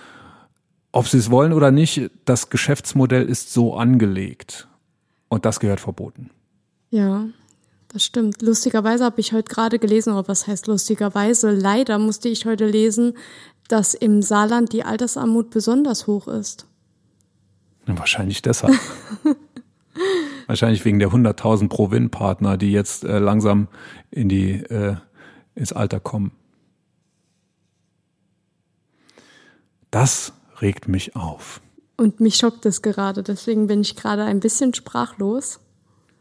[0.91, 4.67] ob sie es wollen oder nicht, das Geschäftsmodell ist so angelegt
[5.29, 6.29] und das gehört verboten.
[6.89, 7.23] Ja,
[7.87, 8.41] das stimmt.
[8.41, 11.51] Lustigerweise habe ich heute gerade gelesen, oder was heißt lustigerweise?
[11.51, 13.13] Leider musste ich heute lesen,
[13.67, 16.67] dass im Saarland die Altersarmut besonders hoch ist.
[17.87, 18.73] Ja, wahrscheinlich deshalb.
[20.47, 23.67] wahrscheinlich wegen der 100.000 Provin-Partner, die jetzt äh, langsam
[24.11, 24.95] in die äh,
[25.55, 26.31] ins Alter kommen.
[29.91, 31.61] Das regt mich auf.
[31.97, 35.61] Und mich schockt es gerade, deswegen bin ich gerade ein bisschen sprachlos.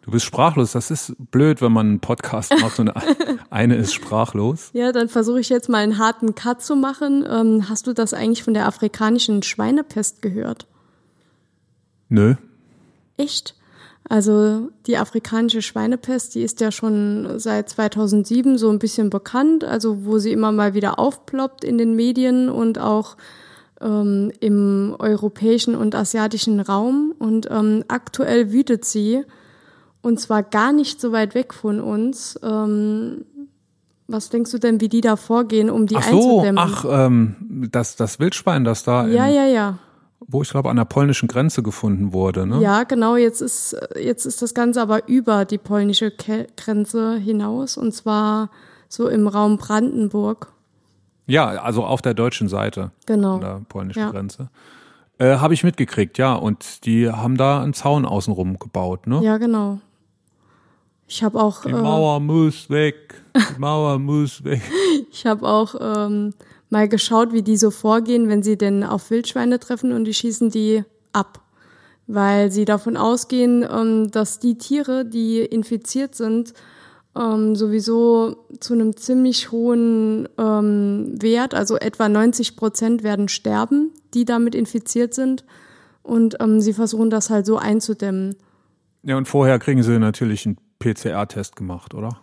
[0.05, 0.73] Du bist sprachlos.
[0.73, 2.93] Das ist blöd, wenn man einen Podcast macht und
[3.51, 4.69] eine ist sprachlos.
[4.75, 7.25] Ja, dann versuche ich jetzt mal einen harten Cut zu machen.
[7.27, 10.67] Ähm, hast du das eigentlich von der afrikanischen Schweinepest gehört?
[12.11, 12.35] Nö.
[13.17, 13.55] Echt?
[14.07, 20.05] Also die afrikanische Schweinepest, die ist ja schon seit 2007 so ein bisschen bekannt, also
[20.05, 23.17] wo sie immer mal wieder aufploppt in den Medien und auch
[23.81, 27.15] ähm, im europäischen und asiatischen Raum.
[27.19, 29.25] Und ähm, aktuell wütet sie
[30.05, 32.39] und zwar gar nicht so weit weg von uns.
[32.43, 33.25] Ähm,
[34.07, 36.59] was denkst du denn, wie die da vorgehen, um die Ach so, einzudämmen?
[36.59, 39.79] ach, ähm, das, das Wildschwein, das da, ja, in, ja, ja.
[40.29, 42.61] wo ich glaube, an der polnischen Grenze gefunden wurde, ne?
[42.61, 43.17] Ja, genau.
[43.17, 48.51] Jetzt ist, jetzt ist das Ganze aber über die polnische Ke Grenze hinaus und zwar
[48.91, 50.53] so im Raum Brandenburg.
[51.27, 53.37] Ja, also auf der deutschen Seite Genau.
[53.37, 54.11] an der polnischen Ja.
[54.11, 54.51] Grenze.
[55.17, 56.35] Äh, Habe ich mitgekriegt, ja.
[56.35, 59.21] Und die haben da einen Zaun außenrum gebaut, ne?
[59.23, 59.79] Ja, genau.
[61.07, 61.63] Ich habe auch.
[61.63, 63.23] Die Mauer äh, muss weg.
[63.37, 64.63] Die Mauer muss weg.
[65.11, 66.35] Ich habe auch ähm,
[66.71, 70.51] mal geschaut, wie die so vorgehen, wenn sie denn auf Wildschweine treffen und die schießen
[70.51, 71.41] die ab.
[72.07, 76.53] Weil sie davon ausgehen, ähm, dass die Tiere, die infiziert sind,
[77.17, 84.25] ähm, sowieso zu einem ziemlich hohen ähm, Wert, also etwa 90 Prozent werden sterben, die
[84.25, 85.45] damit infiziert sind.
[86.03, 88.37] Und ähm, sie versuchen das halt so einzudämmen.
[89.05, 92.21] Ja, und vorher kriegen sie natürlich einen PCR-Test gemacht, oder?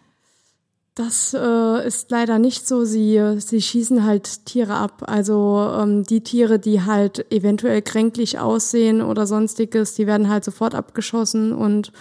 [0.94, 2.84] Das äh, ist leider nicht so.
[2.84, 5.04] Sie, sie schießen halt Tiere ab.
[5.08, 10.76] Also ähm, die Tiere, die halt eventuell kränklich aussehen oder sonstiges, die werden halt sofort
[10.76, 11.54] abgeschossen.
[11.54, 11.92] Und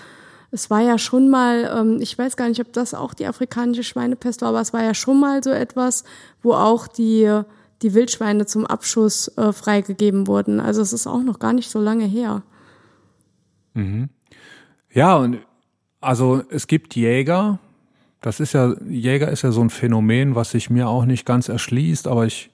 [0.50, 3.84] es war ja schon mal, ähm, ich weiß gar nicht, ob das auch die afrikanische
[3.84, 6.04] Schweinepest war, aber es war ja schon mal so etwas,
[6.42, 7.42] wo auch die,
[7.82, 10.60] die Wildschweine zum Abschuss äh, freigegeben wurden.
[10.60, 12.42] Also es ist auch noch gar nicht so lange her.
[13.74, 14.08] Mhm.
[14.92, 15.38] Ja, und
[16.00, 17.58] also es gibt Jäger,
[18.20, 21.48] das ist ja, Jäger ist ja so ein Phänomen, was sich mir auch nicht ganz
[21.48, 22.50] erschließt, aber ich,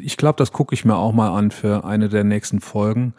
[0.00, 3.14] ich glaube, das gucke ich mir auch mal an für eine der nächsten Folgen.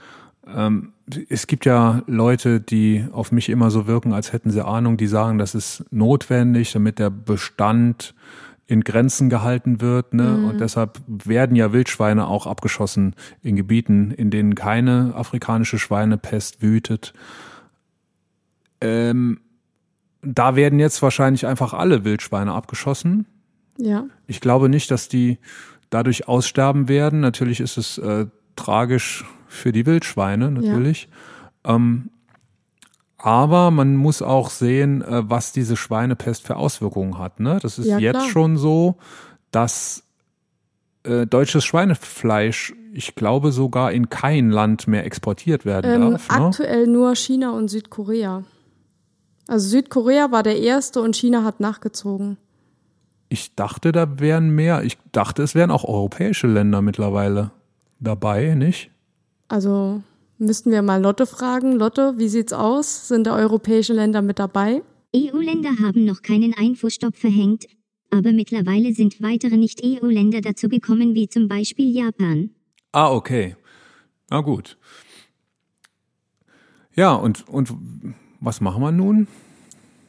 [0.47, 0.93] Ähm,
[1.29, 5.07] es gibt ja Leute, die auf mich immer so wirken, als hätten sie Ahnung, die
[5.07, 8.13] sagen, das ist notwendig, damit der Bestand
[8.67, 10.13] in Grenzen gehalten wird.
[10.13, 10.23] Ne?
[10.23, 10.45] Mhm.
[10.45, 17.13] Und deshalb werden ja Wildschweine auch abgeschossen in Gebieten, in denen keine afrikanische Schweinepest wütet.
[18.81, 19.41] Ähm,
[20.21, 23.25] da werden jetzt wahrscheinlich einfach alle Wildschweine abgeschossen.
[23.77, 24.05] Ja.
[24.27, 25.37] Ich glaube nicht, dass die
[25.89, 27.21] dadurch aussterben werden.
[27.21, 31.09] Natürlich ist es äh, tragisch für die Wildschweine, natürlich.
[31.65, 31.75] Ja.
[31.75, 32.09] Ähm,
[33.17, 37.39] aber man muss auch sehen, äh, was diese Schweinepest für Auswirkungen hat.
[37.39, 37.59] Ne?
[37.61, 38.97] Das ist ja, jetzt schon so,
[39.51, 40.03] dass
[41.03, 46.29] äh, deutsches Schweinefleisch, ich glaube, sogar in kein Land mehr exportiert werden ähm, darf.
[46.29, 46.45] Ne?
[46.45, 48.43] Aktuell nur China und Südkorea.
[49.49, 52.37] Also Südkorea war der erste und China hat nachgezogen.
[53.29, 54.83] Ich dachte, da wären mehr.
[54.83, 57.49] Ich dachte, es wären auch europäische Länder mittlerweile
[57.99, 58.91] dabei, nicht?
[59.47, 60.03] Also
[60.37, 61.71] müssten wir mal Lotte fragen.
[61.71, 63.07] Lotte, wie sieht's aus?
[63.07, 64.83] Sind da europäische Länder mit dabei?
[65.15, 67.65] EU-Länder haben noch keinen Einfuhrstopp verhängt,
[68.11, 72.51] aber mittlerweile sind weitere Nicht-EU-Länder dazu gekommen, wie zum Beispiel Japan.
[72.91, 73.55] Ah, okay.
[74.29, 74.77] Na gut.
[76.95, 77.73] Ja, und, und
[78.39, 79.27] was machen wir nun?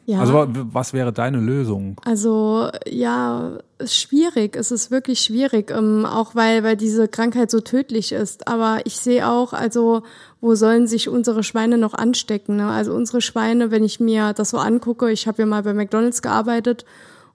[0.06, 0.20] Ja.
[0.20, 1.96] Also was wäre deine Lösung?
[2.04, 4.56] Also ja, ist schwierig.
[4.56, 8.48] Es ist wirklich schwierig, ähm, auch weil weil diese Krankheit so tödlich ist.
[8.48, 10.02] Aber ich sehe auch, also
[10.40, 12.56] wo sollen sich unsere Schweine noch anstecken?
[12.56, 12.66] Ne?
[12.66, 16.22] Also unsere Schweine, wenn ich mir das so angucke, ich habe ja mal bei McDonald's
[16.22, 16.84] gearbeitet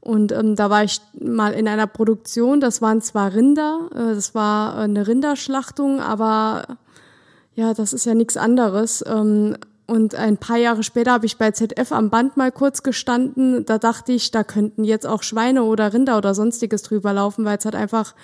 [0.01, 2.59] und ähm, da war ich mal in einer Produktion.
[2.59, 6.77] Das waren zwar Rinder, äh, das war eine Rinderschlachtung, aber
[7.55, 9.03] ja, das ist ja nichts anderes.
[9.07, 9.55] Ähm,
[9.87, 13.65] und ein paar Jahre später habe ich bei ZF am Band mal kurz gestanden.
[13.65, 17.57] Da dachte ich, da könnten jetzt auch Schweine oder Rinder oder sonstiges drüber laufen, weil
[17.57, 18.15] es halt einfach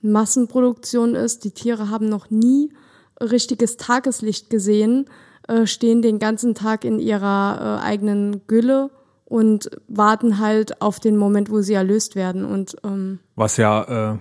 [0.00, 1.44] Massenproduktion ist.
[1.44, 2.72] Die Tiere haben noch nie
[3.20, 5.06] richtiges Tageslicht gesehen,
[5.48, 8.90] äh, stehen den ganzen Tag in ihrer äh, eigenen Gülle
[9.24, 12.44] und warten halt auf den Moment, wo sie erlöst werden.
[12.44, 14.18] Und ähm, was ja äh,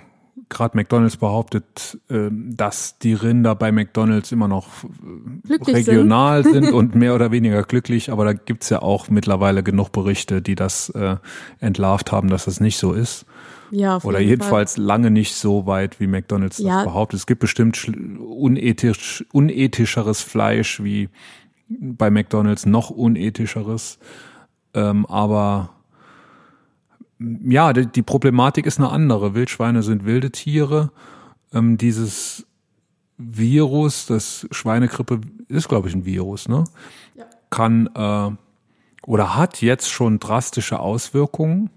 [0.49, 6.65] gerade McDonalds behauptet, äh, dass die Rinder bei McDonalds immer noch äh, glücklich regional sind.
[6.65, 6.73] sind.
[6.73, 10.89] und mehr oder weniger glücklich, aber da gibt's ja auch mittlerweile genug Berichte, die das
[10.89, 11.17] äh,
[11.59, 13.25] entlarvt haben, dass das nicht so ist.
[13.71, 14.83] Ja, Oder jedenfalls Fall.
[14.83, 16.75] lange nicht so weit, wie McDonalds ja.
[16.75, 17.19] das behauptet.
[17.19, 21.09] Es gibt bestimmt unethisch, unethischeres Fleisch wie
[21.67, 23.99] bei McDonalds, noch unethischeres.
[24.73, 25.71] Ähm, aber
[27.19, 29.33] ja, die, die, Problematik ist eine andere.
[29.33, 30.91] Wildschweine sind wilde Tiere.
[31.53, 32.45] Ähm, dieses
[33.17, 36.65] Virus, das Schweinegrippe ist, glaube ich, ein Virus, ne?
[37.15, 37.25] Ja.
[37.49, 38.31] Kann äh,
[39.07, 41.69] oder hat jetzt schon drastische Auswirkungen.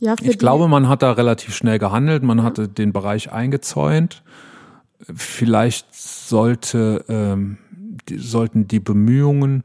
[0.00, 0.38] Ja, ich die.
[0.38, 2.44] glaube, man hat da relativ schnell gehandelt, man ja.
[2.44, 4.22] hatte den Bereich eingezäunt.
[5.00, 7.58] Vielleicht sollte, ähm,
[8.08, 9.64] die, sollten die Bemühungen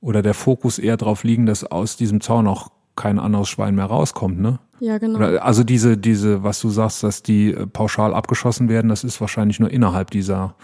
[0.00, 3.86] oder der Fokus eher darauf liegen, dass aus diesem Zaun auch kein anderes Schwein mehr
[3.86, 4.58] rauskommt, ne?
[4.80, 5.18] Ja, genau.
[5.18, 9.20] Oder, also diese, diese, was du sagst, dass die äh, pauschal abgeschossen werden, das ist
[9.20, 10.54] wahrscheinlich nur innerhalb dieser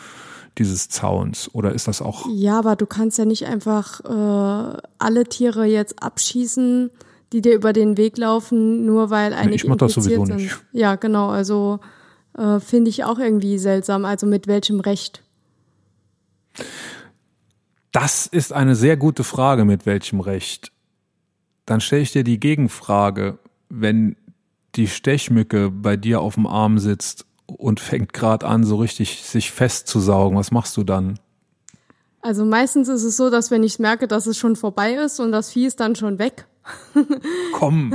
[0.59, 2.27] dieses Zauns oder ist das auch?
[2.31, 6.91] Ja, aber du kannst ja nicht einfach äh, alle Tiere jetzt abschießen,
[7.33, 10.37] die dir über den Weg laufen, nur weil einige nee, ich mach das sowieso sind.
[10.37, 10.59] Nicht.
[10.73, 11.29] Ja, genau.
[11.29, 11.81] Also
[12.37, 14.05] äh, finde ich auch irgendwie seltsam.
[14.05, 15.23] Also mit welchem Recht?
[17.93, 20.73] Das ist eine sehr gute Frage, mit welchem Recht.
[21.69, 23.37] Dann stelle ich dir die Gegenfrage,
[23.69, 24.17] wenn
[24.75, 29.51] die Stechmücke bei dir auf dem Arm sitzt und fängt gerade an, so richtig sich
[29.51, 31.19] festzusaugen, was machst du dann?
[32.23, 35.31] Also meistens ist es so, dass wenn ich merke, dass es schon vorbei ist und
[35.31, 36.47] das Vieh ist dann schon weg.
[37.53, 37.95] Komm.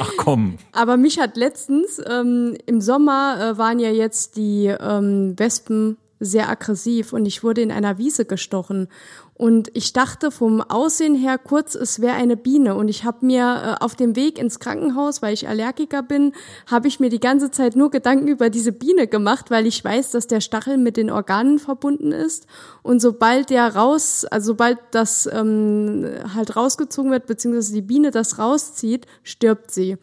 [0.00, 0.56] Ach komm.
[0.72, 6.48] Aber mich hat letztens, ähm, im Sommer äh, waren ja jetzt die ähm, Wespen sehr
[6.48, 8.88] aggressiv und ich wurde in einer Wiese gestochen.
[9.38, 12.74] Und ich dachte vom Aussehen her kurz, es wäre eine Biene.
[12.74, 16.32] Und ich habe mir äh, auf dem Weg ins Krankenhaus, weil ich Allergiker bin,
[16.66, 20.10] habe ich mir die ganze Zeit nur Gedanken über diese Biene gemacht, weil ich weiß,
[20.12, 22.46] dass der Stachel mit den Organen verbunden ist.
[22.82, 28.38] Und sobald der raus, also sobald das ähm, halt rausgezogen wird, beziehungsweise die Biene das
[28.38, 29.98] rauszieht, stirbt sie.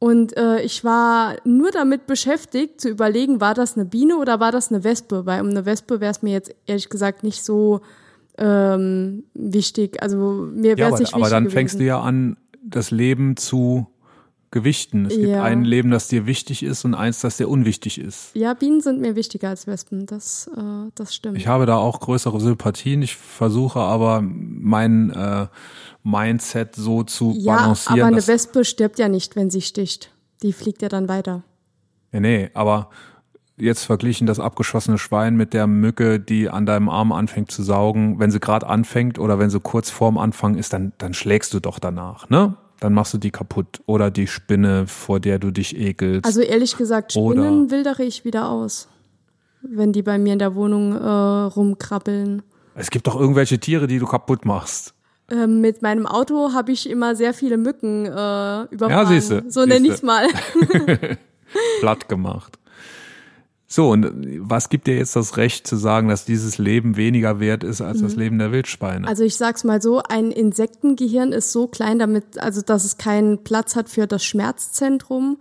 [0.00, 4.50] Und äh, ich war nur damit beschäftigt, zu überlegen, war das eine Biene oder war
[4.50, 5.26] das eine Wespe?
[5.26, 7.82] Weil um eine Wespe wäre es mir jetzt ehrlich gesagt nicht so
[8.38, 10.02] ähm, wichtig.
[10.02, 11.54] Also mir wäre Ja, es aber, nicht aber wichtig dann gewesen.
[11.56, 13.86] fängst du ja an, das Leben zu
[14.50, 15.04] gewichten.
[15.06, 15.42] Es gibt Ja.
[15.42, 18.30] ein Leben, das dir wichtig ist und eins, das dir unwichtig ist.
[18.34, 20.06] Ja, Bienen sind mir wichtiger als Wespen.
[20.06, 21.36] Das, äh, das stimmt.
[21.36, 23.02] Ich habe da auch größere Sympathien.
[23.02, 25.46] Ich versuche aber mein äh,
[26.02, 28.00] Mindset so zu ja, balancieren.
[28.00, 30.12] aber eine Wespe stirbt ja nicht, wenn sie sticht.
[30.42, 31.42] Die fliegt ja dann weiter.
[32.12, 32.88] ja, nee, aber
[33.58, 38.18] jetzt verglichen das abgeschossene Schwein mit der Mücke, die an deinem Arm anfängt zu saugen.
[38.18, 41.60] Wenn sie gerade anfängt oder wenn sie kurz vorm Anfang ist, dann, dann schlägst du
[41.60, 42.54] doch danach, ne?
[42.80, 43.80] Dann machst du die kaputt.
[43.86, 46.24] Oder die Spinne, vor der du dich ekelst.
[46.24, 48.88] Also ehrlich gesagt, Oder- Spinnen wildere ich wieder aus.
[49.62, 52.42] Wenn die bei mir in der Wohnung äh, rumkrabbeln.
[52.76, 54.94] es gibt doch irgendwelche Tiere, die du kaputt machst.
[55.30, 58.08] Ähm, mit meinem Auto habe ich immer sehr viele Mücken äh,
[58.70, 58.90] überfahren.
[58.90, 59.92] Ja, siehste, so nenne siehste.
[59.94, 60.28] ich's mal.
[61.80, 62.58] platt gemacht.
[63.70, 67.62] So, und was gibt dir jetzt das Recht zu sagen, dass dieses Leben weniger wert
[67.64, 69.06] ist als das Leben der Wildschweine?
[69.06, 73.44] Also ich sag's mal so, ein Insektengehirn ist so klein, damit, also dass es keinen
[73.44, 75.38] Platz hat für das Schmerzzentrum.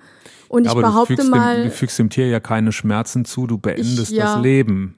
[0.49, 3.23] Und ich aber du behaupte fügst, mal, dem, du fügst dem Tier ja keine Schmerzen
[3.23, 4.35] zu, du beendest Ich- ja.
[4.35, 4.97] das Leben.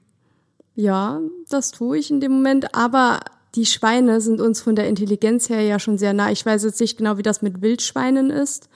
[0.74, 3.20] ja, das tue ich in dem Moment, aber
[3.54, 6.32] die Schweine sind uns von der Intelligenz her ja schon sehr nah.
[6.32, 8.68] Ich weiß jetzt nicht genau, wie das mit Wildschweinen ist.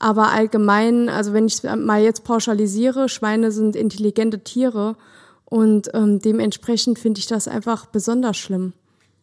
[0.00, 4.96] Aber allgemein, also wenn ich mal jetzt pauschalisiere, Schweine sind intelligente Tiere
[5.44, 8.72] und ähm, dementsprechend finde ich das einfach besonders schlimm.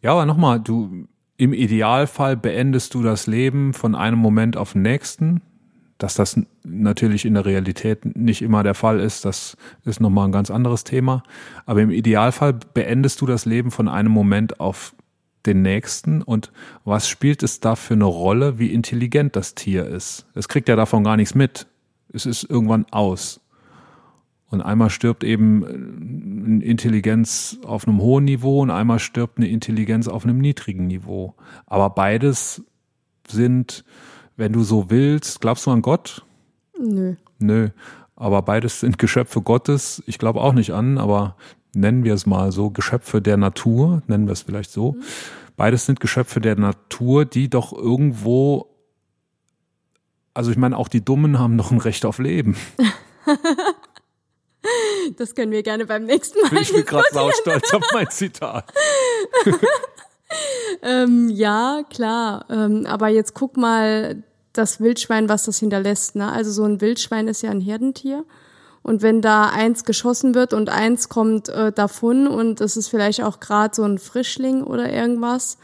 [0.02, 4.82] Ja, aber nochmal, du, im Idealfall beendest du das Leben von einem Moment auf den
[4.82, 5.42] nächsten.
[5.98, 10.32] Dass das natürlich in der Realität nicht immer der Fall ist, das ist nochmal ein
[10.32, 11.24] ganz anderes Thema.
[11.66, 14.94] Aber im Idealfall beendest du das Leben von einem Moment auf
[15.46, 16.22] den nächsten.
[16.22, 16.52] Und
[16.84, 20.26] was spielt es da für eine Rolle, wie intelligent das Tier ist?
[20.34, 21.66] Es kriegt ja davon gar nichts mit.
[22.12, 23.40] Es ist irgendwann aus.
[24.50, 29.48] Und einmal stirbt eben äh, eine Intelligenz auf einem hohen Niveau und einmal stirbt eine
[29.48, 31.34] Intelligenz auf einem niedrigen Niveau.
[31.66, 32.64] Aber beides
[33.28, 33.84] sind,
[34.36, 36.24] wenn du so willst, glaubst du an Gott?
[36.78, 37.16] Nö.
[37.38, 37.68] Nö.
[38.16, 40.02] Aber beides sind Geschöpfe Gottes.
[40.06, 41.36] Ich glaube auch nicht an, aber
[41.74, 44.96] nennen wir es mal so, Geschöpfe der Natur, nennen wir es vielleicht so.
[45.56, 48.66] Beides sind Geschöpfe der Natur, die doch irgendwo,
[50.34, 52.56] also ich meine, auch die Dummen haben doch ein Recht auf Leben.
[55.16, 56.60] Das können wir gerne beim nächsten Mal.
[56.60, 58.70] Ich bin gerade saustolz auf mein Zitat.
[60.82, 62.44] Ähm, ja, klar.
[62.50, 66.16] Ähm, aber jetzt guck mal das Wildschwein, was das hinterlässt.
[66.16, 66.30] Ne?
[66.30, 68.24] Also so ein Wildschwein ist ja ein Herdentier.
[68.82, 73.22] Und wenn da eins geschossen wird und eins kommt äh, davon und es ist vielleicht
[73.22, 75.58] auch gerade so ein Frischling oder irgendwas,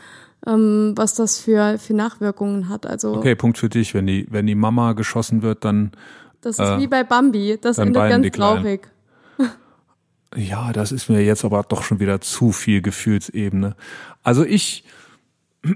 [0.46, 2.86] ähm, was das für, für Nachwirkungen hat.
[2.86, 3.94] Also Okay, Punkt für dich.
[3.94, 5.92] Wenn die, wenn die Mama geschossen wird, dann,
[6.40, 7.58] das ist äh, wie bei Bambi.
[7.60, 8.88] Das endet ganz traurig.
[10.36, 13.76] ja, das ist mir jetzt aber doch schon wieder zu viel Gefühlsebene.
[14.22, 14.84] Also ich,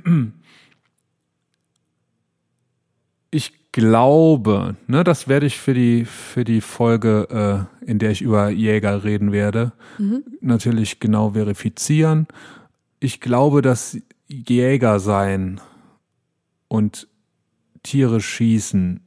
[3.30, 8.22] ich glaube, ne, das werde ich für die, für die Folge, äh, in der ich
[8.22, 9.70] über Jäger reden werde,
[10.40, 12.26] natürlich genau verifizieren.
[12.98, 15.60] Ich glaube, dass Jäger sein
[16.66, 17.06] und
[17.84, 19.00] Tiere schießen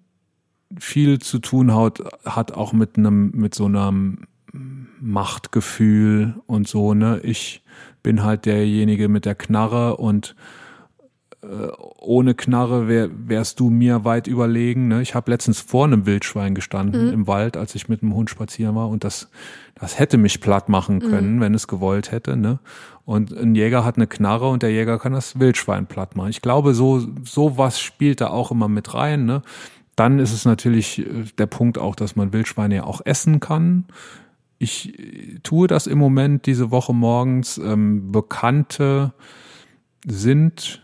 [0.80, 4.20] viel zu tun hat, hat auch mit einem, mit so einem
[5.02, 7.20] Machtgefühl und so, ne?
[7.24, 7.62] Ich
[8.04, 10.34] bin halt derjenige mit der Knarre und
[11.98, 14.88] ohne Knarre wär, wärst du mir weit überlegen.
[14.88, 15.02] Ne?
[15.02, 18.76] Ich habe letztens vor einem Wildschwein gestanden im Wald, als ich mit dem Hund spazieren
[18.76, 19.30] war und das,
[19.74, 22.38] das hätte mich platt machen können, wenn es gewollt hätte.
[22.38, 22.60] Ne?
[23.06, 26.30] Und ein Jäger hat eine Knarre und der Jäger kann das Wildschwein platt machen.
[26.30, 29.26] Ich glaube, so, so was spielt da auch immer mit rein.
[29.26, 29.42] Ne?
[29.96, 33.86] Dann ist es natürlich äh, der Punkt auch, dass man Wildschweine ja auch essen kann.
[34.60, 37.58] Ich äh, tue das im Moment diese Woche morgens.
[37.58, 39.14] Ähm, Bekannte
[40.06, 40.82] sind,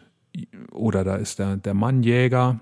[0.71, 2.59] oder da ist der, der Mann Jäger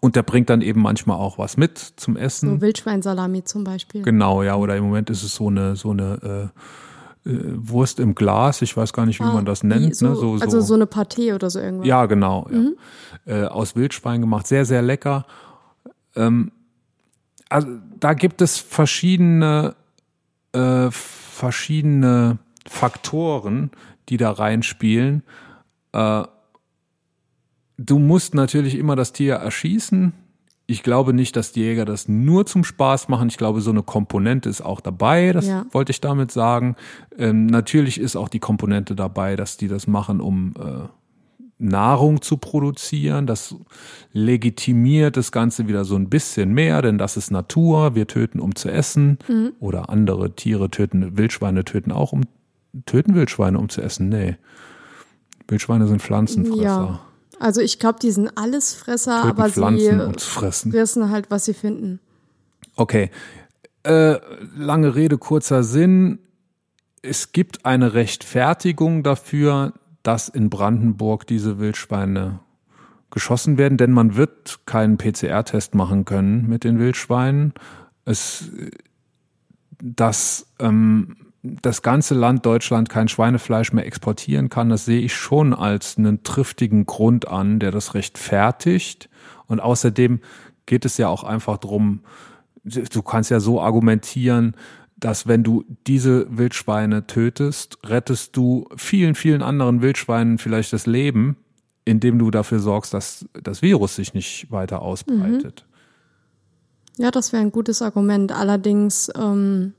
[0.00, 2.48] und der bringt dann eben manchmal auch was mit zum Essen.
[2.48, 4.02] So Wildschweinsalami zum Beispiel.
[4.02, 6.60] Genau, ja, oder im Moment ist es so eine, so eine äh,
[7.24, 9.94] Wurst im Glas, ich weiß gar nicht, wie ah, man das nennt.
[9.94, 10.16] So, ne?
[10.16, 11.86] so, also so eine Pâté oder so irgendwas.
[11.86, 12.46] Ja, genau.
[12.50, 12.76] Mhm.
[13.26, 13.44] Ja.
[13.44, 15.26] Äh, aus Wildschwein gemacht, sehr, sehr lecker.
[16.16, 16.50] Ähm,
[17.50, 17.68] also
[17.98, 19.74] da gibt es verschiedene,
[20.52, 23.70] äh, verschiedene Faktoren,
[24.08, 25.22] die da reinspielen.
[25.92, 26.24] Äh,
[27.80, 30.12] du musst natürlich immer das Tier erschießen.
[30.66, 33.28] Ich glaube nicht, dass die Jäger das nur zum Spaß machen.
[33.28, 35.32] Ich glaube, so eine Komponente ist auch dabei.
[35.32, 35.66] Das ja.
[35.72, 36.76] wollte ich damit sagen.
[37.18, 40.88] Ähm, natürlich ist auch die Komponente dabei, dass die das machen, um äh,
[41.58, 43.26] Nahrung zu produzieren.
[43.26, 43.56] Das
[44.12, 47.96] legitimiert das Ganze wieder so ein bisschen mehr, denn das ist Natur.
[47.96, 49.18] Wir töten, um zu essen.
[49.26, 49.54] Mhm.
[49.58, 52.22] Oder andere Tiere töten, Wildschweine töten auch, um
[52.86, 54.08] töten Wildschweine, um zu essen.
[54.08, 54.36] Nee.
[55.48, 56.62] Wildschweine sind Pflanzenfresser.
[56.62, 57.00] Ja.
[57.40, 60.72] Also ich glaube, die sind Allesfresser, Töten aber Pflanzen, sie fressen.
[60.72, 61.98] fressen halt, was sie finden.
[62.76, 63.10] Okay.
[63.82, 64.18] Äh,
[64.56, 66.18] lange Rede, kurzer Sinn.
[67.00, 69.72] Es gibt eine Rechtfertigung dafür,
[70.02, 72.40] dass in Brandenburg diese Wildschweine
[73.10, 77.54] geschossen werden, denn man wird keinen PCR-Test machen können mit den Wildschweinen.
[78.04, 78.50] Es,
[79.82, 85.54] das ähm, das ganze Land Deutschland kein Schweinefleisch mehr exportieren kann, das sehe ich schon
[85.54, 89.08] als einen triftigen Grund an, der das rechtfertigt.
[89.46, 90.20] Und außerdem
[90.66, 92.00] geht es ja auch einfach drum,
[92.64, 94.54] du kannst ja so argumentieren,
[94.96, 101.36] dass wenn du diese Wildschweine tötest, rettest du vielen, vielen anderen Wildschweinen vielleicht das Leben,
[101.86, 105.64] indem du dafür sorgst, dass das Virus sich nicht weiter ausbreitet.
[105.66, 107.04] Mhm.
[107.04, 108.30] Ja, das wäre ein gutes Argument.
[108.30, 109.72] Allerdings ähm,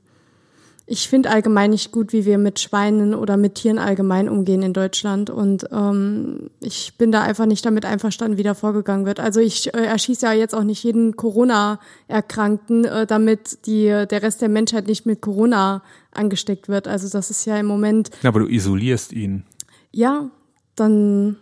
[0.86, 4.72] ich finde allgemein nicht gut, wie wir mit Schweinen oder mit Tieren allgemein umgehen in
[4.72, 5.30] Deutschland.
[5.30, 9.20] Und ähm, ich bin da einfach nicht damit einverstanden, wie da vorgegangen wird.
[9.20, 14.42] Also ich äh, erschieße ja jetzt auch nicht jeden Corona-Erkrankten, äh, damit die, der Rest
[14.42, 16.88] der Menschheit nicht mit Corona angesteckt wird.
[16.88, 18.10] Also das ist ja im Moment.
[18.22, 19.44] Ja, aber du isolierst ihn.
[19.92, 20.30] Ja,
[20.74, 21.36] dann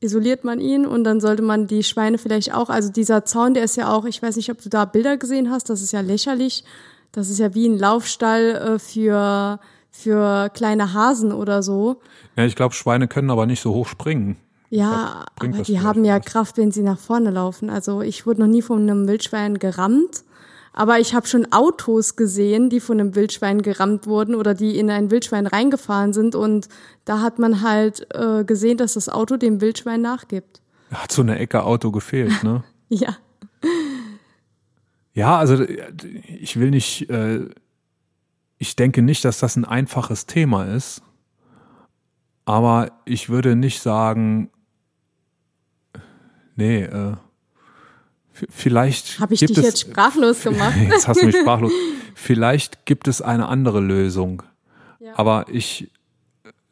[0.00, 3.64] isoliert man ihn und dann sollte man die Schweine vielleicht auch, also dieser Zaun, der
[3.64, 6.00] ist ja auch, ich weiß nicht, ob du da Bilder gesehen hast, das ist ja
[6.00, 6.64] lächerlich
[7.12, 9.60] das ist ja wie ein Laufstall äh, für,
[9.90, 12.00] für kleine Hasen oder so.
[12.36, 14.36] Ja, ich glaube, Schweine können aber nicht so hoch springen.
[14.70, 16.24] Ja, aber die haben ja was.
[16.24, 17.68] Kraft, wenn sie nach vorne laufen.
[17.68, 20.24] Also ich wurde noch nie von einem Wildschwein gerammt,
[20.72, 24.88] aber ich habe schon Autos gesehen, die von einem Wildschwein gerammt wurden oder die in
[24.88, 26.70] ein Wildschwein reingefahren sind und
[27.04, 30.62] da hat man halt äh, gesehen, dass das Auto dem Wildschwein nachgibt.
[30.90, 32.64] Hat so eine Ecke Auto gefehlt, ne?
[32.88, 33.16] ja.
[35.14, 37.48] Ja, also ich will nicht, äh,
[38.58, 41.02] ich denke nicht, dass das ein einfaches Thema ist,
[42.44, 44.50] aber ich würde nicht sagen,
[46.56, 47.14] nee, äh,
[48.48, 49.20] vielleicht.
[49.20, 50.76] Habe ich dich es, jetzt sprachlos gemacht?
[50.76, 51.72] jetzt hast du mich sprachlos.
[52.14, 54.42] vielleicht gibt es eine andere Lösung,
[54.98, 55.12] ja.
[55.16, 55.90] aber ich,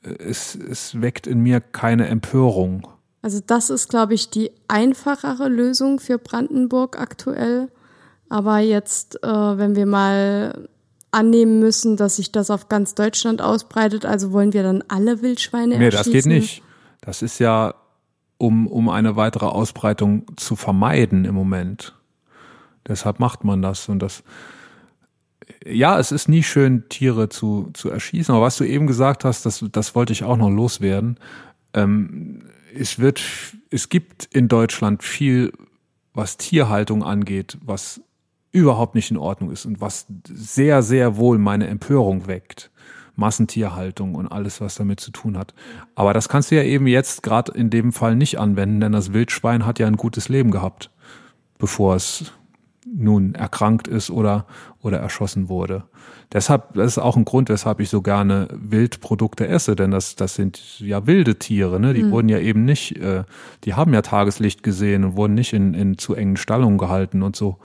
[0.03, 2.88] es, es weckt in mir keine Empörung.
[3.22, 7.70] Also das ist, glaube ich, die einfachere Lösung für Brandenburg aktuell.
[8.30, 10.68] Aber jetzt, äh, wenn wir mal
[11.10, 15.74] annehmen müssen, dass sich das auf ganz Deutschland ausbreitet, also wollen wir dann alle Wildschweine
[15.74, 15.80] erschießen?
[15.80, 16.62] Nee, das geht nicht.
[17.00, 17.74] Das ist ja,
[18.38, 21.96] um, um eine weitere Ausbreitung zu vermeiden im Moment.
[22.86, 24.22] Deshalb macht man das und das,
[25.66, 28.32] ja, es ist nie schön, Tiere zu, zu erschießen.
[28.32, 31.18] Aber was du eben gesagt hast, das, das wollte ich auch noch loswerden.
[31.74, 33.20] Ähm, es wird,
[33.70, 35.52] es gibt in Deutschland viel,
[36.14, 38.00] was Tierhaltung angeht, was
[38.53, 42.70] überhaupt nicht in Ordnung ist und was sehr, sehr wohl meine Empörung weckt.
[43.16, 45.55] Massentierhaltung und alles, was damit zu tun hat.
[45.94, 49.12] Aber das kannst du ja eben jetzt gerade in dem Fall nicht anwenden, denn das
[49.12, 50.90] Wildschwein hat ja ein gutes Leben gehabt,
[51.59, 52.32] bevor es
[52.86, 54.46] nun erkrankt ist oder,
[54.80, 55.84] oder erschossen wurde.
[56.32, 60.34] Deshalb, das ist auch ein Grund, weshalb ich so gerne Wildprodukte esse, denn das, das
[60.34, 61.92] sind ja wilde Tiere, ne?
[61.92, 62.11] Die mhm.
[62.12, 63.24] wurden ja eben nicht, äh,
[63.64, 67.36] die haben ja Tageslicht gesehen und wurden nicht in, in zu engen Stallungen gehalten und
[67.36, 67.59] so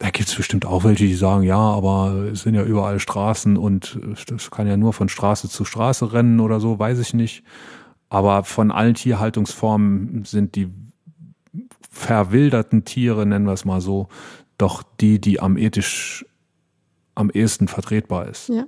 [0.00, 3.58] da gibt es bestimmt auch welche, die sagen, ja, aber es sind ja überall Straßen
[3.58, 7.44] und das kann ja nur von Straße zu Straße rennen oder so, weiß ich nicht.
[8.08, 10.68] Aber von allen Tierhaltungsformen sind die
[11.90, 14.08] verwilderten Tiere, nennen wir es mal so,
[14.56, 16.24] doch die, die am ethisch
[17.14, 18.48] am ehesten vertretbar ist.
[18.48, 18.64] Ja.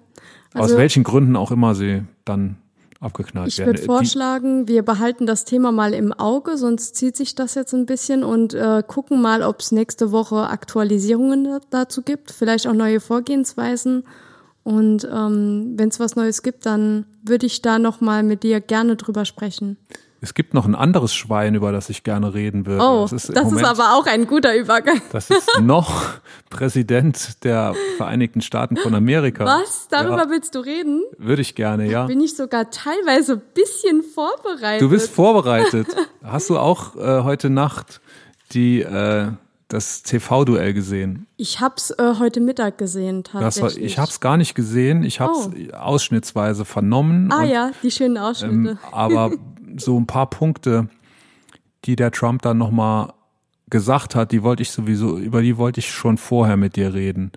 [0.52, 2.58] Also, Aus welchen Gründen auch immer sie dann
[3.02, 3.74] abgeknallt ich werden.
[3.74, 7.74] Ich würde vorschlagen, wir behalten das Thema mal im Auge, sonst zieht sich das jetzt
[7.74, 12.74] ein bisschen und äh, gucken mal, ob es nächste Woche Aktualisierungen dazu gibt, vielleicht auch
[12.74, 14.04] neue Vorgehensweisen.
[14.64, 18.60] Und ähm, wenn es was Neues gibt, dann würde ich da noch mal mit dir
[18.60, 19.76] gerne drüber sprechen.
[20.24, 22.80] Es gibt noch ein anderes Schwein, über das ich gerne reden würde.
[22.80, 25.02] Oh, das ist, das Moment, ist aber auch ein guter Übergang.
[25.10, 26.10] Das ist noch
[26.48, 29.44] Präsident der Vereinigten Staaten von Amerika.
[29.44, 29.88] Was?
[29.90, 31.02] Darüber ja, willst du reden?
[31.18, 32.06] Würde ich gerne, ja.
[32.06, 34.82] Bin ich sogar teilweise ein bisschen vorbereitet.
[34.82, 35.88] Du bist vorbereitet.
[36.22, 38.00] Hast du auch äh, heute Nacht
[38.52, 39.32] die äh,
[39.66, 41.26] das TV-Duell gesehen?
[41.36, 43.76] Ich hab's äh, heute Mittag gesehen, tatsächlich.
[43.76, 45.02] War, ich hab's gar nicht gesehen.
[45.02, 45.74] Ich hab's oh.
[45.74, 47.32] ausschnittsweise vernommen.
[47.32, 48.70] Ah und, ja, die schönen Ausschnitte.
[48.70, 49.32] Ähm, aber
[49.76, 50.88] so ein paar Punkte,
[51.84, 53.12] die der Trump dann nochmal
[53.70, 57.32] gesagt hat, die wollte ich sowieso, über die wollte ich schon vorher mit dir reden.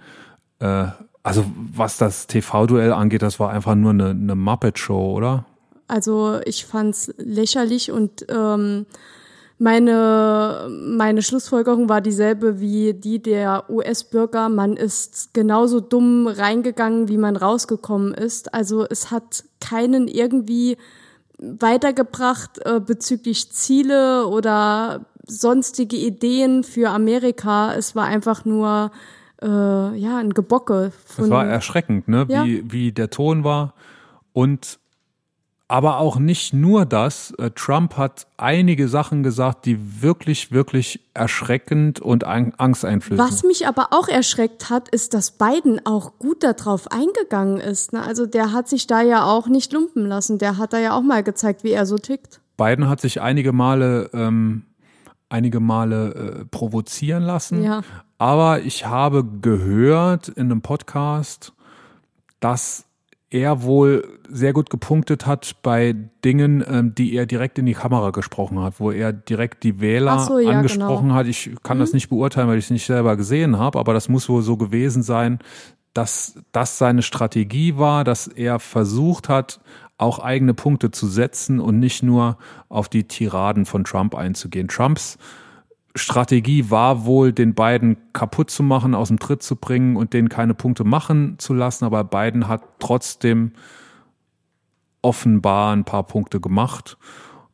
[0.59, 0.88] Äh,
[1.23, 5.45] also was das TV-Duell angeht, das war einfach nur eine, eine Muppet-Show, oder?
[5.88, 8.86] Also ich fand's lächerlich und ähm,
[9.57, 14.49] meine, meine Schlussfolgerung war dieselbe wie die der US-Bürger.
[14.49, 18.53] Man ist genauso dumm reingegangen, wie man rausgekommen ist.
[18.53, 20.77] Also es hat keinen irgendwie
[21.38, 27.73] weitergebracht äh, bezüglich Ziele oder sonstige Ideen für Amerika.
[27.73, 28.91] Es war einfach nur
[29.41, 30.91] äh, ja ein Gebocke.
[31.05, 32.25] Von, es war erschreckend, ne?
[32.29, 32.45] Ja.
[32.45, 33.73] Wie, wie der Ton war
[34.33, 34.79] und
[35.68, 37.32] aber auch nicht nur das.
[37.39, 43.26] Äh, Trump hat einige Sachen gesagt, die wirklich, wirklich erschreckend und Angst einflößen.
[43.26, 47.93] Was mich aber auch erschreckt hat, ist, dass Biden auch gut darauf eingegangen ist.
[47.93, 48.03] Ne?
[48.03, 50.38] Also der hat sich da ja auch nicht lumpen lassen.
[50.38, 52.41] Der hat da ja auch mal gezeigt, wie er so tickt.
[52.57, 54.66] Biden hat sich einige Male, ähm,
[55.30, 57.63] einige Male äh, provozieren lassen.
[57.63, 57.82] Ja.
[58.20, 61.53] Aber ich habe gehört in einem Podcast,
[62.39, 62.84] dass
[63.36, 68.11] er wohl sehr gut gepunktet hat bei Dingen, ähm, die er direkt in die Kamera
[68.11, 71.15] gesprochen hat, wo er direkt die Wähler so, ja, angesprochen genau.
[71.15, 71.27] hat.
[71.27, 71.81] Ich kann mhm.
[71.81, 74.55] das nicht beurteilen, weil ich es nicht selber gesehen habe, aber das muss wohl so
[74.55, 75.39] gewesen sein,
[75.93, 79.59] dass das seine Strategie war, dass er versucht hat,
[79.97, 82.38] auch eigene Punkte zu setzen und nicht nur
[82.69, 84.69] auf die Tiraden von Trump einzugehen.
[84.69, 85.17] Trumps
[85.95, 90.27] Strategie war wohl, den beiden kaputt zu machen, aus dem Tritt zu bringen und denen
[90.29, 91.85] keine Punkte machen zu lassen.
[91.85, 93.53] Aber Biden hat trotzdem
[95.01, 96.97] offenbar ein paar Punkte gemacht.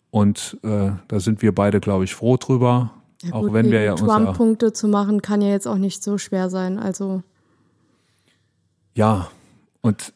[0.10, 2.92] Und äh, da sind wir beide, glaube ich, froh drüber.
[3.22, 6.04] Ja, auch gut, wenn wir ja Trump Punkte zu machen, kann ja jetzt auch nicht
[6.04, 6.80] so schwer sein.
[6.80, 7.22] Also
[8.94, 9.30] ja,
[9.82, 10.14] und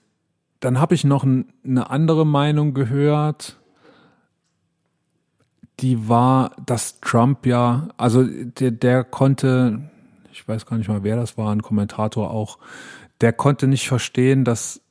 [0.59, 3.57] dann habe ich noch ein, eine andere Meinung gehört
[5.79, 9.89] die war, dass Trump ja, also der, der konnte,
[10.31, 12.59] ich weiß gar nicht mal, wer das war, ein Kommentator auch,
[13.21, 14.81] der konnte nicht verstehen, dass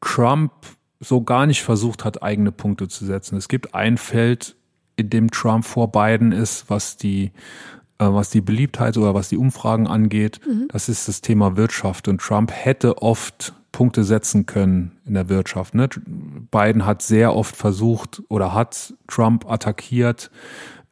[0.00, 0.52] Trump
[1.00, 3.36] so gar nicht versucht hat, eigene Punkte zu setzen.
[3.36, 4.56] Es gibt ein Feld,
[4.96, 7.32] in dem Trump vor Biden ist, was die,
[7.98, 10.40] äh, was die Beliebtheit oder was die Umfragen angeht.
[10.46, 10.68] Mhm.
[10.68, 12.08] Das ist das Thema Wirtschaft.
[12.08, 15.74] Und Trump hätte oft Punkte setzen können in der Wirtschaft.
[15.74, 15.88] Ne?
[16.52, 20.30] Biden hat sehr oft versucht oder hat Trump attackiert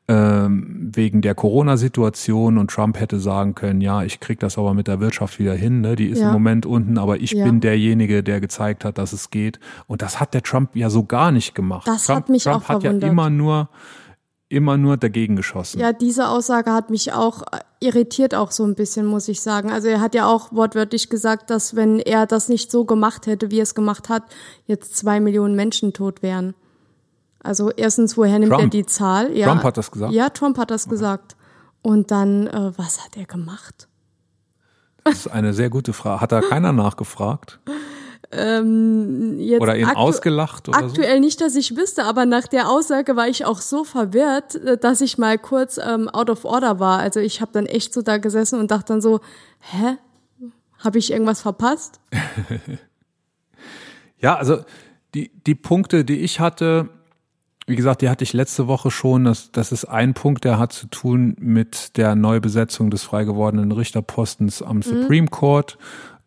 [0.08, 4.88] ähm, wegen der Corona-Situation und Trump hätte sagen können, ja, ich krieg das aber mit
[4.88, 5.94] der Wirtschaft wieder hin, ne?
[5.94, 6.26] die ist ja.
[6.26, 7.44] im Moment unten, aber ich ja.
[7.44, 9.60] bin derjenige, der gezeigt hat, dass es geht.
[9.86, 11.86] Und das hat der Trump ja so gar nicht gemacht.
[11.86, 13.04] Das Trump, hat mich Trump auch hat verwundert.
[13.04, 13.68] ja immer nur
[14.52, 15.80] immer nur dagegen geschossen.
[15.80, 17.42] Ja, diese Aussage hat mich auch
[17.80, 19.70] irritiert auch so ein bisschen, muss ich sagen.
[19.70, 23.50] Also er hat ja auch wortwörtlich gesagt, dass wenn er das nicht so gemacht hätte,
[23.50, 24.24] wie er es gemacht hat,
[24.66, 26.54] jetzt zwei Millionen Menschen tot wären.
[27.42, 28.64] Also erstens, woher nimmt Trump.
[28.64, 29.36] er die Zahl?
[29.36, 30.12] Ja, Trump hat das gesagt.
[30.12, 30.90] Ja, Trump hat das okay.
[30.90, 31.36] gesagt.
[31.80, 33.88] Und dann, äh, was hat er gemacht?
[35.02, 36.20] Das ist eine sehr gute Frage.
[36.20, 37.58] Hat da keiner nachgefragt?
[38.34, 41.20] Ähm, jetzt oder ihn ausgelacht oder Aktuell so?
[41.20, 45.02] nicht, dass ich wüsste, aber nach der Aussage war ich auch so verwirrt, äh, dass
[45.02, 46.98] ich mal kurz ähm, out of order war.
[46.98, 49.20] Also ich habe dann echt so da gesessen und dachte dann so,
[49.60, 49.98] hä?
[50.78, 52.00] Habe ich irgendwas verpasst?
[54.18, 54.64] ja, also
[55.14, 56.88] die, die Punkte, die ich hatte,
[57.66, 59.24] wie gesagt, die hatte ich letzte Woche schon.
[59.24, 63.72] Das, das ist ein Punkt, der hat zu tun mit der Neubesetzung des frei gewordenen
[63.72, 64.82] Richterpostens am mhm.
[64.82, 65.78] Supreme Court.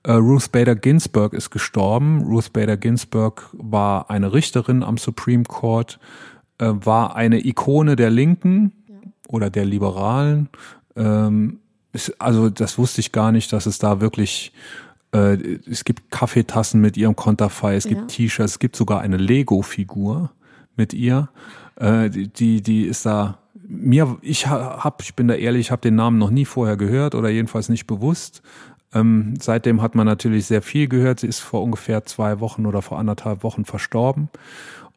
[0.05, 2.21] Äh, Ruth Bader Ginsburg ist gestorben.
[2.21, 5.99] Ruth Bader Ginsburg war eine Richterin am Supreme Court,
[6.59, 8.71] äh, war eine Ikone der Linken
[9.27, 10.49] oder der Liberalen.
[10.95, 11.59] Ähm,
[12.19, 14.53] also das wusste ich gar nicht, dass es da wirklich
[15.11, 15.37] äh,
[15.67, 18.07] es gibt Kaffeetassen mit ihrem Konterfei, es gibt ja.
[18.07, 20.31] T-Shirts, es gibt sogar eine Lego-Figur
[20.75, 21.29] mit ihr.
[21.77, 26.17] Die, die ist da mir, ich hab, ich bin da ehrlich, ich habe den Namen
[26.17, 28.41] noch nie vorher gehört oder jedenfalls nicht bewusst.
[28.95, 31.19] Ähm, seitdem hat man natürlich sehr viel gehört.
[31.19, 34.29] Sie ist vor ungefähr zwei Wochen oder vor anderthalb Wochen verstorben.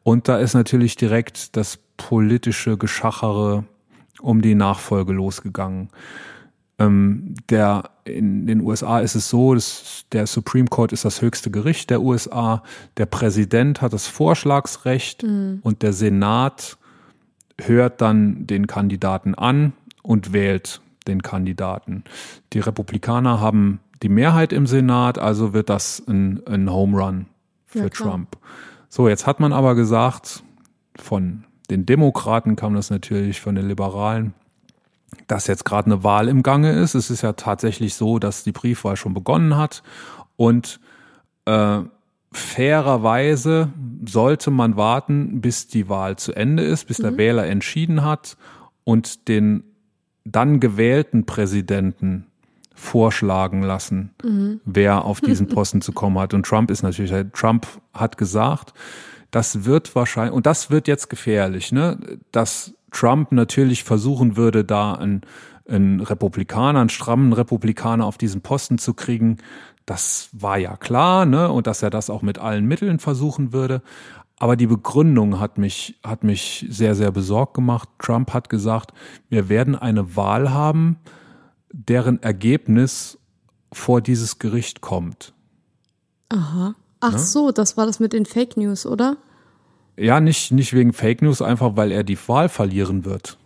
[0.03, 3.65] Und da ist natürlich direkt das politische Geschachere
[4.21, 5.89] um die Nachfolge losgegangen.
[6.79, 11.51] Ähm, der, in den USA ist es so, dass der Supreme Court ist das höchste
[11.51, 12.63] Gericht der USA.
[12.95, 15.59] Der Präsident hat das Vorschlagsrecht mhm.
[15.61, 16.77] und der Senat
[17.59, 22.05] hört dann den Kandidaten an und wählt den Kandidaten.
[22.53, 27.25] Die Republikaner haben die Mehrheit im Senat, also wird das ein, ein Home Run
[27.65, 28.37] für ja, Trump.
[28.87, 30.43] So, jetzt hat man aber gesagt,
[30.95, 34.33] von den Demokraten kam das natürlich, von den Liberalen,
[35.27, 36.95] dass jetzt gerade eine Wahl im Gange ist.
[36.95, 39.83] Es ist ja tatsächlich so, dass die Briefwahl schon begonnen hat
[40.35, 40.79] und
[41.45, 41.81] äh,
[42.31, 43.73] fairerweise
[44.07, 47.03] sollte man warten, bis die Wahl zu Ende ist, bis mhm.
[47.03, 48.37] der Wähler entschieden hat
[48.83, 49.63] und den
[50.25, 52.28] dann gewählten Präsidenten
[52.79, 54.61] vorschlagen lassen, mhm.
[54.63, 56.33] wer auf diesen Posten zu kommen hat.
[56.33, 58.73] Und Trump ist natürlich, Trump hat gesagt,
[59.31, 61.97] das wird wahrscheinlich, und das wird jetzt gefährlich, ne,
[62.31, 65.21] dass Trump natürlich versuchen würde, da einen,
[65.67, 69.37] einen Republikaner, einen strammen Republikaner auf diesen Posten zu kriegen.
[69.85, 73.81] Das war ja klar, ne, und dass er das auch mit allen Mitteln versuchen würde.
[74.37, 77.89] Aber die Begründung hat mich, hat mich sehr, sehr besorgt gemacht.
[77.99, 78.93] Trump hat gesagt,
[79.27, 80.95] wir werden eine Wahl haben,
[81.71, 83.17] deren Ergebnis
[83.71, 85.33] vor dieses Gericht kommt.
[86.29, 86.75] Aha.
[86.99, 87.19] Ach ne?
[87.19, 89.17] so, das war das mit den Fake News, oder?
[89.97, 93.37] Ja, nicht, nicht wegen Fake News, einfach weil er die Wahl verlieren wird.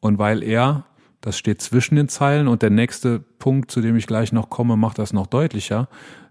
[0.00, 0.84] Und weil er,
[1.20, 4.76] das steht zwischen den Zeilen und der nächste Punkt, zu dem ich gleich noch komme,
[4.76, 5.88] macht das noch deutlicher.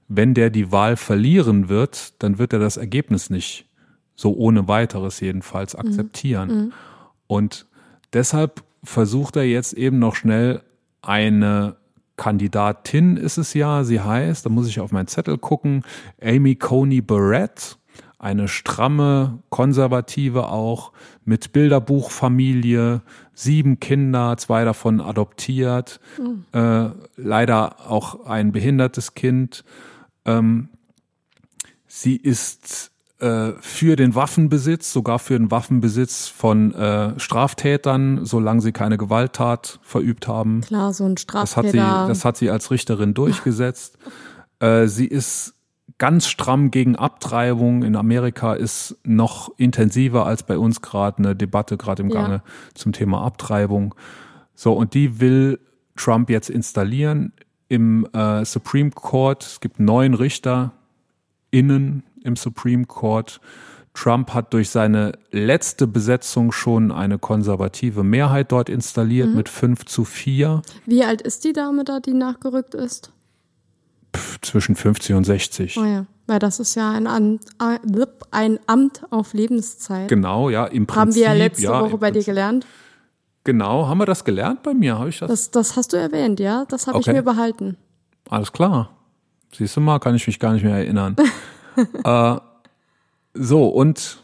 [0.07, 3.65] Wenn der die Wahl verlieren wird, dann wird er das Ergebnis nicht
[4.15, 5.79] so ohne weiteres jedenfalls mhm.
[5.79, 6.49] akzeptieren.
[6.49, 6.73] Mhm.
[7.27, 7.65] Und
[8.11, 10.61] deshalb versucht er jetzt eben noch schnell
[11.09, 11.75] eine
[12.17, 15.83] Kandidatin ist es ja, sie heißt, da muss ich auf meinen Zettel gucken,
[16.21, 17.79] Amy Coney Barrett,
[18.19, 20.91] eine stramme, konservative auch,
[21.25, 23.01] mit Bilderbuchfamilie,
[23.33, 26.45] sieben Kinder, zwei davon adoptiert, mhm.
[26.51, 29.63] äh, leider auch ein behindertes Kind.
[30.25, 30.69] Ähm,
[31.87, 38.71] sie ist äh, für den Waffenbesitz, sogar für den Waffenbesitz von äh, Straftätern, solange sie
[38.71, 40.61] keine Gewalttat verübt haben.
[40.61, 41.71] Klar, so ein Straftäter.
[41.71, 43.97] Das hat sie, das hat sie als Richterin durchgesetzt.
[44.59, 45.53] äh, sie ist
[45.97, 47.83] ganz stramm gegen Abtreibung.
[47.83, 52.43] In Amerika ist noch intensiver als bei uns gerade eine Debatte gerade im Gange ja.
[52.73, 53.95] zum Thema Abtreibung.
[54.55, 55.59] So, und die will
[55.95, 57.33] Trump jetzt installieren
[57.67, 59.43] im äh, Supreme Court.
[59.43, 60.71] Es gibt neun Richter
[61.51, 63.39] innen im Supreme Court.
[63.93, 69.35] Trump hat durch seine letzte Besetzung schon eine konservative Mehrheit dort installiert mhm.
[69.35, 70.61] mit 5 zu 4.
[70.85, 73.11] Wie alt ist die Dame da, die nachgerückt ist?
[74.15, 75.77] Pff, zwischen 50 und 60.
[75.77, 77.41] Oh ja, weil das ist ja ein Amt,
[78.31, 80.07] ein Amt auf Lebenszeit.
[80.07, 80.99] Genau, ja, im Prinzip.
[80.99, 82.65] Haben wir ja letzte ja, Woche bei dir gelernt.
[83.43, 84.97] Genau, haben wir das gelernt bei mir?
[84.97, 85.29] Habe ich das?
[85.29, 86.65] Das, das hast du erwähnt, ja.
[86.65, 87.09] Das habe okay.
[87.09, 87.77] ich mir behalten.
[88.29, 88.91] Alles klar.
[89.53, 91.15] Siehst du mal, kann ich mich gar nicht mehr erinnern.
[92.03, 92.39] äh,
[93.33, 94.23] so, und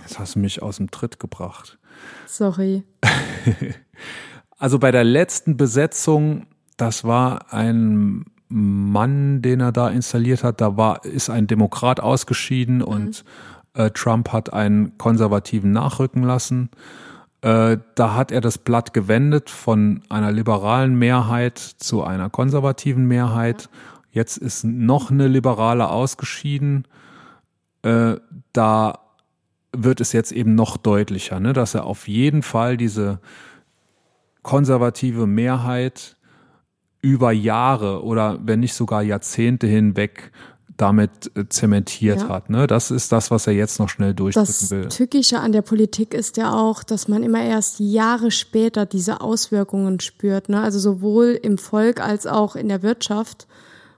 [0.00, 1.78] jetzt hast du mich aus dem Tritt gebracht.
[2.26, 2.84] Sorry.
[4.58, 6.46] also bei der letzten Besetzung,
[6.76, 12.78] das war ein Mann, den er da installiert hat, da war, ist ein Demokrat ausgeschieden
[12.78, 12.84] mhm.
[12.84, 13.24] und
[13.74, 16.70] äh, Trump hat einen Konservativen nachrücken lassen.
[17.42, 23.64] Äh, da hat er das Blatt gewendet von einer liberalen Mehrheit zu einer konservativen Mehrheit.
[23.64, 23.95] Ja.
[24.16, 26.88] Jetzt ist noch eine Liberale ausgeschieden.
[27.82, 28.14] Äh,
[28.54, 29.00] da
[29.76, 33.20] wird es jetzt eben noch deutlicher, ne, dass er auf jeden Fall diese
[34.42, 36.16] konservative Mehrheit
[37.02, 40.32] über Jahre oder wenn nicht sogar Jahrzehnte hinweg
[40.78, 42.28] damit äh, zementiert ja.
[42.30, 42.48] hat.
[42.48, 42.66] Ne?
[42.66, 44.84] Das ist das, was er jetzt noch schnell durchdrücken das will.
[44.84, 49.20] Das Tückische an der Politik ist ja auch, dass man immer erst Jahre später diese
[49.20, 50.48] Auswirkungen spürt.
[50.48, 50.62] Ne?
[50.62, 53.46] Also sowohl im Volk als auch in der Wirtschaft.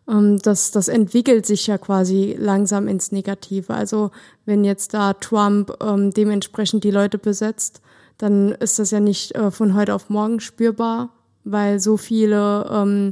[0.09, 3.75] Ähm, das, das entwickelt sich ja quasi langsam ins Negative.
[3.75, 4.11] Also
[4.45, 7.83] wenn jetzt da Trump ähm, dementsprechend die Leute besetzt,
[8.17, 11.11] dann ist das ja nicht äh, von heute auf morgen spürbar,
[11.45, 13.11] weil so viele ähm,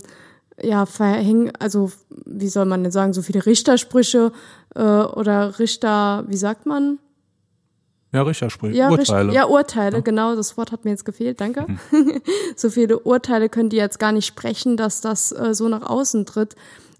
[0.60, 1.92] ja verhängen, also
[2.24, 4.32] wie soll man denn sagen, so viele Richtersprüche
[4.74, 6.98] äh, oder Richter, wie sagt man?
[8.12, 9.32] Ja, Richtersprüche, ja, Urteile.
[9.32, 10.02] Ja, Urteile, ja.
[10.02, 11.66] genau, das Wort hat mir jetzt gefehlt, danke.
[11.90, 12.22] Mhm.
[12.56, 16.24] so viele Urteile können die jetzt gar nicht sprechen, dass das äh, so nach außen
[16.24, 16.56] tritt.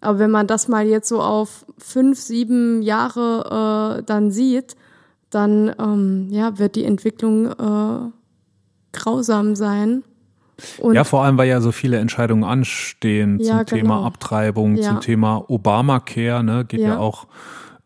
[0.06, 4.76] Aber wenn man das mal jetzt so auf fünf, sieben Jahre äh, dann sieht,
[5.30, 8.10] dann ähm, ja, wird die Entwicklung äh,
[8.92, 10.04] grausam sein.
[10.78, 13.64] Und ja, vor allem, weil ja so viele Entscheidungen anstehen ja, zum genau.
[13.64, 14.90] Thema Abtreibung, ja.
[14.90, 17.26] zum Thema Obamacare, ne, geht ja, ja auch,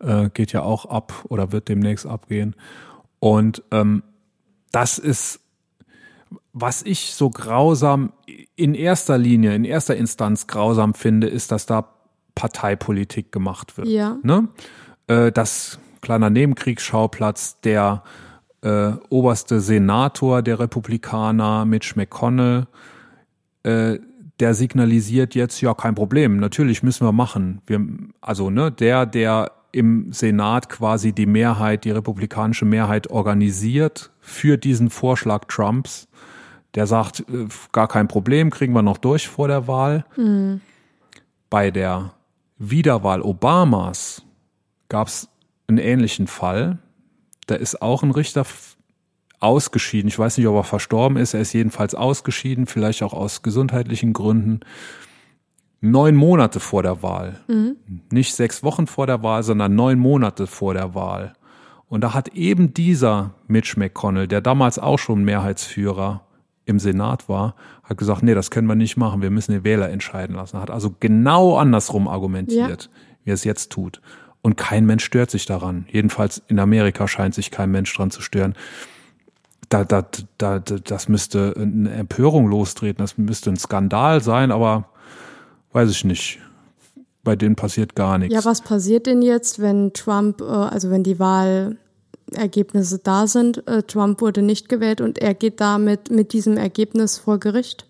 [0.01, 2.55] äh, geht ja auch ab oder wird demnächst abgehen.
[3.19, 4.03] Und ähm,
[4.73, 5.41] das ist,
[6.53, 8.13] was ich so grausam
[8.57, 11.89] in erster Linie, in erster Instanz grausam finde, ist, dass da
[12.41, 13.87] Parteipolitik gemacht wird.
[13.87, 14.17] Ja.
[14.23, 14.49] Ne?
[15.09, 18.03] Äh, das kleiner Nebenkriegsschauplatz, der
[18.63, 22.67] äh, oberste Senator der Republikaner, Mitch McConnell,
[23.63, 23.99] äh,
[24.39, 27.61] der signalisiert jetzt, ja, kein Problem, natürlich müssen wir machen.
[27.67, 27.87] Wir,
[28.23, 34.89] also, ne, der, der im Senat quasi die Mehrheit, die republikanische Mehrheit organisiert für diesen
[34.89, 36.09] Vorschlag Trumps,
[36.75, 40.07] der sagt, äh, gar kein Problem, kriegen wir noch durch vor der Wahl.
[40.17, 40.63] Mhm.
[41.51, 42.15] Bei der
[42.63, 44.23] Wiederwahl Obamas
[44.91, 45.29] gab es
[45.67, 46.79] einen ähnlichen Fall.
[47.47, 48.45] Da ist auch ein Richter
[49.41, 50.09] ausgeschieden.
[50.09, 51.33] Ich weiß nicht, ob er verstorben ist.
[51.33, 54.61] Er ist jedenfalls ausgeschieden, vielleicht auch aus gesundheitlichen Gründen.
[55.81, 57.41] Neun Monate vor der Wahl.
[57.49, 57.77] Mhm.
[58.13, 61.33] Nicht sechs Wochen vor der Wahl, sondern neun Monate vor der Wahl.
[61.89, 66.27] Und da hat eben dieser Mitch McConnell, der damals auch schon Mehrheitsführer
[66.71, 67.55] im Senat war,
[67.85, 70.61] hat gesagt, nee, das können wir nicht machen, wir müssen den Wähler entscheiden lassen.
[70.61, 73.01] Hat also genau andersrum argumentiert, ja.
[73.25, 74.01] wie er es jetzt tut.
[74.43, 75.87] Und kein Mensch stört sich daran.
[75.91, 78.55] Jedenfalls in Amerika scheint sich kein Mensch dran zu stören.
[79.69, 80.07] Da, da,
[80.39, 84.89] da, das müsste eine Empörung lostreten, das müsste ein Skandal sein, aber
[85.73, 86.41] weiß ich nicht.
[87.23, 88.35] Bei denen passiert gar nichts.
[88.35, 91.19] Ja, was passiert denn jetzt, wenn Trump, äh, also wenn die
[92.33, 97.19] Wahlergebnisse da sind, äh, Trump wurde nicht gewählt und er geht damit mit diesem Ergebnis
[97.19, 97.87] vor Gericht?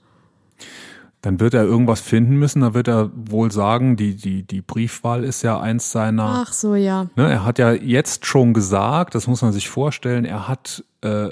[1.23, 2.63] dann wird er irgendwas finden müssen.
[2.63, 6.45] Da wird er wohl sagen, die, die, die Briefwahl ist ja eins seiner.
[6.47, 7.09] Ach so, ja.
[7.15, 11.31] Ne, er hat ja jetzt schon gesagt, das muss man sich vorstellen, er hat äh,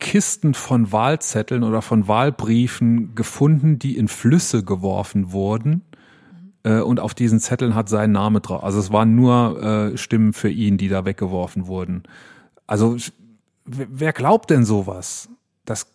[0.00, 5.82] Kisten von Wahlzetteln oder von Wahlbriefen gefunden, die in Flüsse geworfen wurden.
[6.66, 8.64] Äh, und auf diesen Zetteln hat sein Name drauf.
[8.64, 12.02] Also es waren nur äh, Stimmen für ihn, die da weggeworfen wurden.
[12.66, 12.96] Also
[13.64, 15.28] wer glaubt denn sowas?
[15.64, 15.86] Das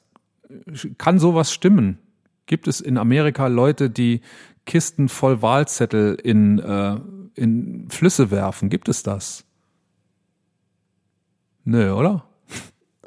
[0.98, 1.98] kann sowas stimmen?
[2.46, 4.22] Gibt es in Amerika Leute, die
[4.66, 6.98] Kisten voll Wahlzettel in, äh,
[7.36, 8.70] in Flüsse werfen?
[8.70, 9.44] Gibt es das?
[11.66, 12.24] Nö, oder?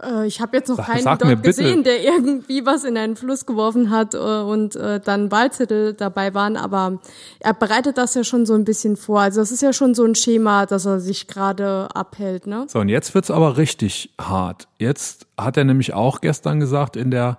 [0.02, 3.16] Äh, ich habe jetzt noch sag, keinen sag dort gesehen, der irgendwie was in einen
[3.16, 7.00] Fluss geworfen hat äh, und äh, dann Wahlzettel dabei waren, aber
[7.40, 9.20] er bereitet das ja schon so ein bisschen vor.
[9.20, 12.66] Also das ist ja schon so ein Schema, dass er sich gerade abhält, ne?
[12.68, 14.68] So, und jetzt wird's aber richtig hart.
[14.78, 17.38] Jetzt hat er nämlich auch gestern gesagt in der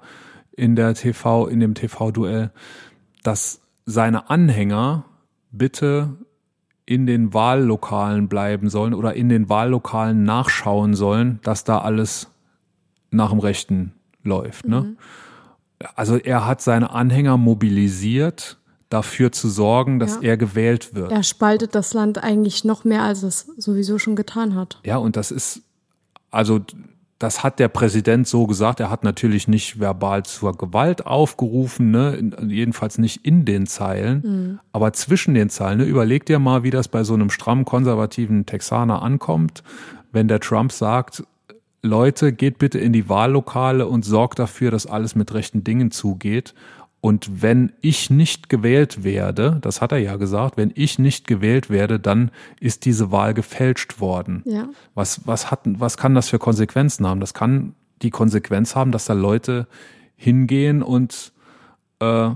[0.57, 2.51] in der TV, in dem TV-Duell,
[3.23, 5.03] dass seine Anhänger
[5.51, 6.15] bitte
[6.85, 12.29] in den Wahllokalen bleiben sollen oder in den Wahllokalen nachschauen sollen, dass da alles
[13.11, 13.93] nach dem Rechten
[14.23, 14.67] läuft.
[14.67, 14.81] Ne?
[14.81, 14.97] Mhm.
[15.95, 18.57] Also er hat seine Anhänger mobilisiert,
[18.89, 20.29] dafür zu sorgen, dass ja.
[20.29, 21.11] er gewählt wird.
[21.11, 24.79] Er spaltet das Land eigentlich noch mehr, als es sowieso schon getan hat.
[24.85, 25.63] Ja, und das ist,
[26.31, 26.61] also
[27.19, 28.79] das hat der Präsident so gesagt.
[28.79, 32.31] Er hat natürlich nicht verbal zur Gewalt aufgerufen, ne?
[32.47, 34.59] jedenfalls nicht in den Zeilen, mhm.
[34.71, 35.79] aber zwischen den Zeilen.
[35.79, 35.85] Ne?
[35.85, 39.63] Überleg dir mal, wie das bei so einem stramm konservativen Texaner ankommt,
[40.11, 41.23] wenn der Trump sagt,
[41.85, 46.53] Leute, geht bitte in die Wahllokale und sorgt dafür, dass alles mit rechten Dingen zugeht.
[46.99, 51.69] Und wenn ich nicht gewählt werde, das hat er ja gesagt, wenn ich nicht gewählt
[51.69, 54.41] werde, dann ist diese Wahl gefälscht worden.
[54.45, 54.69] Ja.
[54.95, 57.19] Was, was, hat, was kann das für Konsequenzen haben?
[57.19, 59.67] Das kann die Konsequenz haben, dass da Leute
[60.15, 61.31] hingehen und
[61.99, 62.31] äh,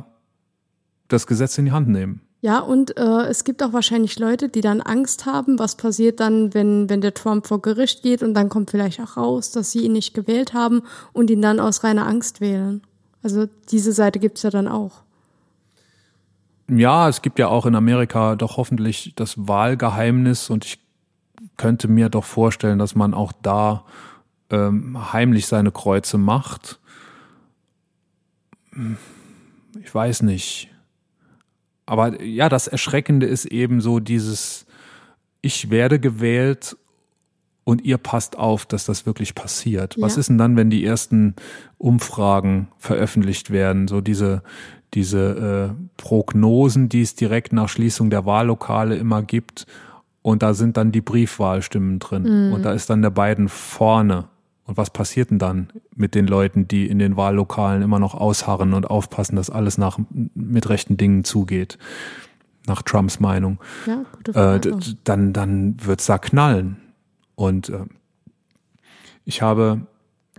[1.07, 2.21] das Gesetz in die Hand nehmen.
[2.41, 6.53] Ja, und äh, es gibt auch wahrscheinlich Leute, die dann Angst haben, was passiert dann,
[6.53, 9.79] wenn, wenn der Trump vor Gericht geht und dann kommt vielleicht auch raus, dass sie
[9.79, 12.81] ihn nicht gewählt haben und ihn dann aus reiner Angst wählen.
[13.23, 15.01] Also diese Seite gibt's ja dann auch.
[16.69, 20.79] Ja, es gibt ja auch in Amerika doch hoffentlich das Wahlgeheimnis und ich
[21.57, 23.83] könnte mir doch vorstellen, dass man auch da
[24.49, 26.79] ähm, heimlich seine Kreuze macht.
[29.81, 30.69] Ich weiß nicht.
[31.89, 34.67] Aber ja, das Erschreckende ist eben so dieses,
[35.41, 36.77] ich werde gewählt
[37.63, 39.95] und ihr passt auf, dass das wirklich passiert.
[39.95, 40.03] Ja.
[40.03, 41.35] Was ist denn dann, wenn die ersten
[41.79, 44.43] Umfragen veröffentlicht werden, so diese
[44.95, 49.67] diese äh, Prognosen, die es direkt nach Schließung der Wahllokale immer gibt
[50.23, 52.53] und da sind dann die Briefwahlstimmen drin mhm.
[52.53, 54.29] und da ist dann der beiden vorne.
[54.69, 58.75] Und was passiert denn dann mit den Leuten, die in den Wahllokalen immer noch ausharren
[58.75, 59.97] und aufpassen, dass alles nach
[60.35, 61.79] mit rechten Dingen zugeht?
[62.67, 63.57] Nach Trumps Meinung.
[63.87, 64.69] Ja, gute Frage.
[64.69, 66.77] Äh, dann, dann wird's da knallen.
[67.33, 67.85] Und äh,
[69.25, 69.87] ich habe,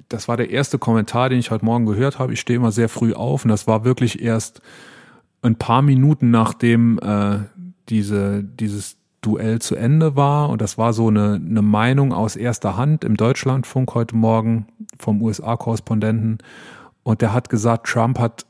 [0.08, 2.32] das war der erste Kommentar, den ich heute Morgen gehört habe.
[2.32, 4.62] Ich stehe immer sehr früh auf und das war wirklich erst
[5.42, 7.40] ein paar Minuten nachdem äh,
[7.88, 10.48] diese, dieses Duell zu Ende war.
[10.48, 14.66] Und das war so eine, eine Meinung aus erster Hand im Deutschlandfunk heute Morgen
[14.98, 16.38] vom USA-Korrespondenten.
[17.02, 18.46] Und der hat gesagt, Trump hat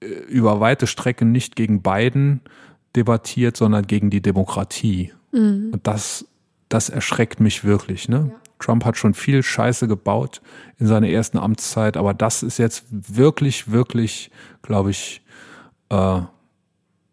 [0.00, 2.40] äh, über weite Strecken nicht gegen Biden
[2.96, 5.12] debattiert, sondern gegen die Demokratie.
[5.32, 5.70] Mhm.
[5.72, 6.26] Und das
[6.74, 8.08] das erschreckt mich wirklich.
[8.08, 8.30] Ne?
[8.30, 8.40] Ja.
[8.58, 10.42] Trump hat schon viel Scheiße gebaut
[10.78, 14.30] in seiner ersten Amtszeit, aber das ist jetzt wirklich, wirklich,
[14.62, 15.22] glaube ich,
[15.90, 16.20] äh,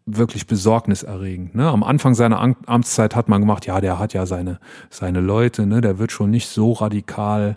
[0.06, 1.54] wirklich besorgniserregend.
[1.54, 1.68] Ne?
[1.68, 4.58] Am Anfang seiner Amtszeit hat man gemacht, ja, der hat ja seine,
[4.90, 5.80] seine Leute, ne?
[5.80, 7.56] der wird schon nicht so radikal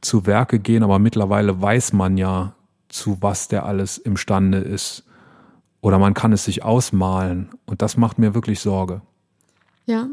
[0.00, 2.54] zu Werke gehen, aber mittlerweile weiß man ja,
[2.88, 5.04] zu was der alles imstande ist.
[5.80, 7.50] Oder man kann es sich ausmalen.
[7.66, 9.00] Und das macht mir wirklich Sorge.
[9.86, 10.06] Ja,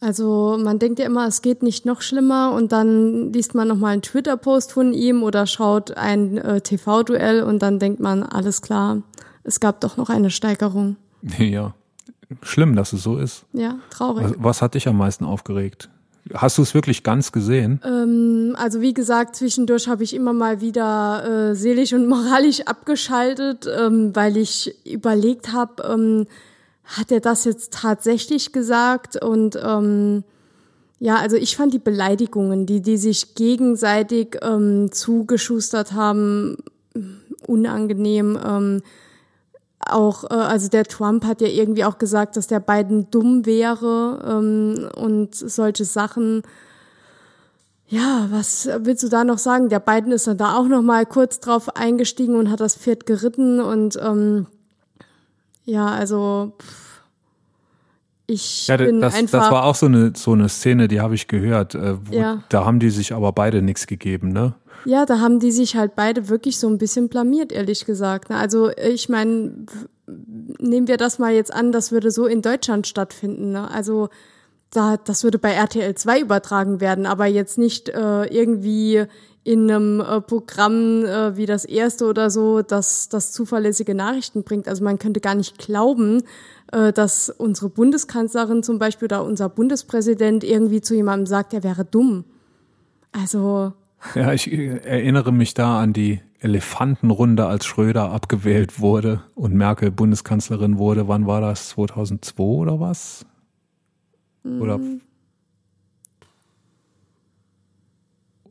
[0.00, 3.92] also man denkt ja immer, es geht nicht noch schlimmer und dann liest man nochmal
[3.92, 9.02] einen Twitter-Post von ihm oder schaut ein äh, TV-Duell und dann denkt man, alles klar,
[9.44, 10.96] es gab doch noch eine Steigerung.
[11.38, 11.74] Ja,
[12.42, 13.44] schlimm, dass es so ist.
[13.52, 14.24] Ja, traurig.
[14.24, 15.88] Was, was hat dich am meisten aufgeregt?
[16.34, 17.80] Hast du es wirklich ganz gesehen?
[17.84, 23.66] Ähm, also wie gesagt, zwischendurch habe ich immer mal wieder äh, seelisch und moralisch abgeschaltet,
[23.66, 26.26] ähm, weil ich überlegt habe, ähm,
[26.84, 29.22] hat er das jetzt tatsächlich gesagt?
[29.22, 30.24] Und ähm,
[31.00, 36.58] ja, also ich fand die Beleidigungen, die die sich gegenseitig ähm, zugeschustert haben,
[37.46, 38.38] unangenehm.
[39.88, 44.22] Auch, äh, also der Trump hat ja irgendwie auch gesagt, dass der Biden dumm wäre
[44.26, 46.42] ähm, und solche Sachen.
[47.88, 49.68] Ja, was willst du da noch sagen?
[49.68, 53.06] Der Biden ist dann da auch noch mal kurz drauf eingestiegen und hat das Pferd
[53.06, 54.46] geritten und ähm,
[55.64, 56.91] ja, also pff,
[58.26, 59.40] ich ja, bin das, einfach.
[59.40, 61.74] das war auch so eine so eine Szene, die habe ich gehört.
[61.74, 62.42] Äh, wo, Ja.
[62.48, 64.54] Da haben die sich aber beide nichts gegeben, ne?
[64.84, 68.30] Ja, da haben die sich halt beide wirklich so ein bisschen blamiert, ehrlich gesagt.
[68.30, 68.36] ne?
[68.36, 69.52] Also ich meine,
[70.58, 73.52] nehmen wir das mal jetzt an, das würde so in Deutschland stattfinden.
[73.52, 73.70] Ne?
[73.70, 74.08] Also
[74.72, 79.04] da, das würde bei RTL 2 übertragen werden, aber jetzt nicht äh, irgendwie
[79.44, 84.68] in einem äh, Programm äh, wie das erste oder so, das, das zuverlässige Nachrichten bringt.
[84.68, 86.22] Also man könnte gar nicht glauben,
[86.72, 91.84] äh, dass unsere Bundeskanzlerin zum Beispiel oder unser Bundespräsident irgendwie zu jemandem sagt, er wäre
[91.84, 92.24] dumm.
[93.10, 93.72] Also
[94.14, 99.90] Ja, ich äh, erinnere mich da an die Elefantenrunde, als Schröder abgewählt wurde und Merkel
[99.90, 101.08] Bundeskanzlerin wurde.
[101.08, 101.70] Wann war das?
[101.70, 103.24] 2002 oder was?
[104.44, 104.80] Oder?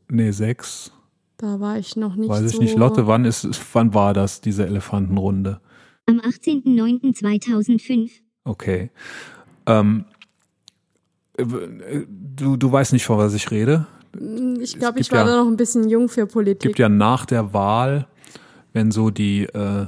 [0.08, 0.92] Nee, sechs.
[1.38, 2.62] da war ich noch nicht Weiß ich so.
[2.62, 2.76] nicht.
[2.76, 5.60] Lotte, wann ist, wann war das, diese Elefantenrunde?
[6.06, 8.10] Am 18.09.2005.
[8.44, 8.90] Okay.
[9.66, 10.04] Ähm,
[11.36, 11.44] äh,
[12.08, 13.86] du, du weißt nicht, von was ich rede.
[14.60, 16.60] Ich glaube, Es ich war ja- da noch ein bisschen jung für Politik.
[16.60, 18.06] gibt ja nach der Wahl,
[18.72, 19.86] wenn so die, äh,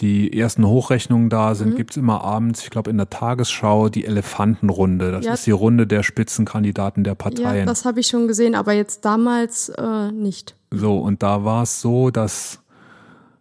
[0.00, 1.54] die ersten Hochrechnungen da Mhm.
[1.54, 5.12] sind, gibt's immer abends, ich glaube in der Tagesschau, die Elefantenrunde.
[5.12, 5.34] Das Ja.
[5.34, 7.66] ist die Runde der Spitzenkandidaten der ja, Parteien.
[7.66, 10.56] das habe ich schon gesehen, aber jetzt damals äh, nicht.
[10.70, 12.60] so, und da war es so, dass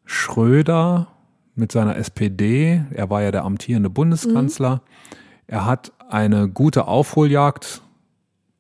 [0.06, 1.08] Schröder
[1.56, 5.16] mit seiner SPD, er war ja der amtierende Bundeskanzler, Mhm.
[5.48, 7.82] er hat eine gute Aufholjagd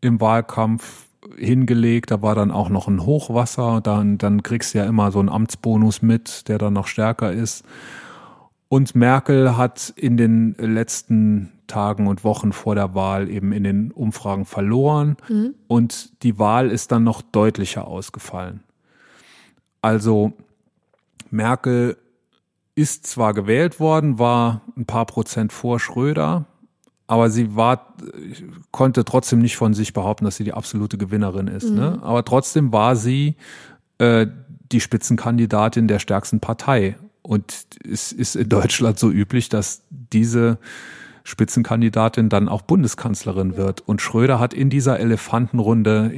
[0.02, 1.08] im Wahlkampf
[1.40, 2.12] hingelegt.
[2.12, 3.82] Da war dann auch noch ein Hochwasser.
[3.82, 7.66] Dann, dann kriegst du ja immer so einen Amtsbonus mit, der dann noch stärker ist.
[8.68, 13.92] Und Merkel hat in den letzten Tagen und Wochen vor der Wahl eben in den
[13.92, 15.18] Umfragen verloren.
[15.68, 18.64] Und die Wahl ist dann noch deutlicher ausgefallen.
[19.82, 20.34] Also
[21.32, 21.98] Merkel
[22.76, 26.46] ist zwar gewählt worden, war ein paar Prozent vor Schröder,
[27.10, 27.96] aber sie war,
[28.70, 31.72] konnte trotzdem nicht von sich behaupten, dass sie die absolute Gewinnerin ist.
[31.72, 31.98] Ne?
[32.04, 33.36] Aber trotzdem war sie
[33.98, 34.28] äh,
[34.72, 36.98] die Spitzenkandidatin der stärksten Partei.
[37.24, 40.60] Und es ist in Deutschland so üblich, dass diese
[41.24, 43.82] Spitzenkandidatin dann auch Bundeskanzlerin wird.
[43.88, 46.14] Und Schröder hat in dieser Elefantenrunde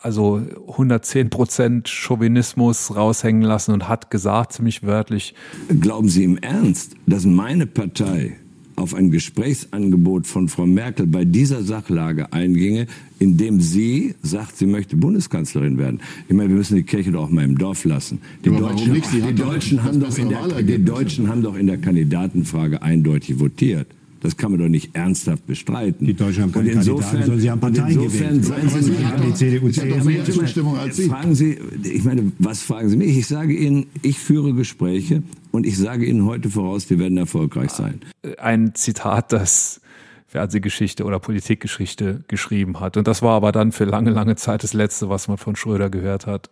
[0.00, 5.34] also 110 Prozent Chauvinismus raushängen lassen und hat gesagt, ziemlich wörtlich,
[5.68, 8.38] Glauben Sie im Ernst, dass meine Partei
[8.76, 12.86] auf ein Gesprächsangebot von Frau Merkel bei dieser Sachlage einginge,
[13.18, 16.00] indem sie sagt, sie möchte Bundeskanzlerin werden?
[16.28, 18.20] Ich meine, wir müssen die Kirche doch auch mal im Dorf lassen.
[18.44, 19.06] Die Aber warum Deutschen, nicht?
[19.06, 20.94] Sie die hat doch Deutschen, das haben doch in bessere der, die Wahlergebnis.
[20.94, 23.86] Deutschen haben doch in der Kandidatenfrage eindeutig votiert.
[24.24, 26.06] Das kann man doch nicht ernsthaft bestreiten.
[26.06, 28.44] Die Deutschen haben keine Und insofern, Kandidaten, sondern sie haben Parteien insofern gewählt.
[28.46, 30.10] seien Sie nicht Sie haben die CDU, Sie hat doch CSU.
[30.10, 31.08] mehr Zustimmung als Sie.
[31.10, 33.18] Fragen Sie, ich meine, was fragen Sie mich?
[33.18, 35.22] Ich sage Ihnen, ich führe Gespräche
[35.52, 38.00] und ich sage Ihnen heute voraus, wir werden erfolgreich sein.
[38.38, 39.82] ein Zitat, das
[40.26, 42.96] Fernsehgeschichte oder Politikgeschichte geschrieben hat.
[42.96, 45.90] Und das war aber dann für lange, lange Zeit das Letzte, was man von Schröder
[45.90, 46.48] gehört hat.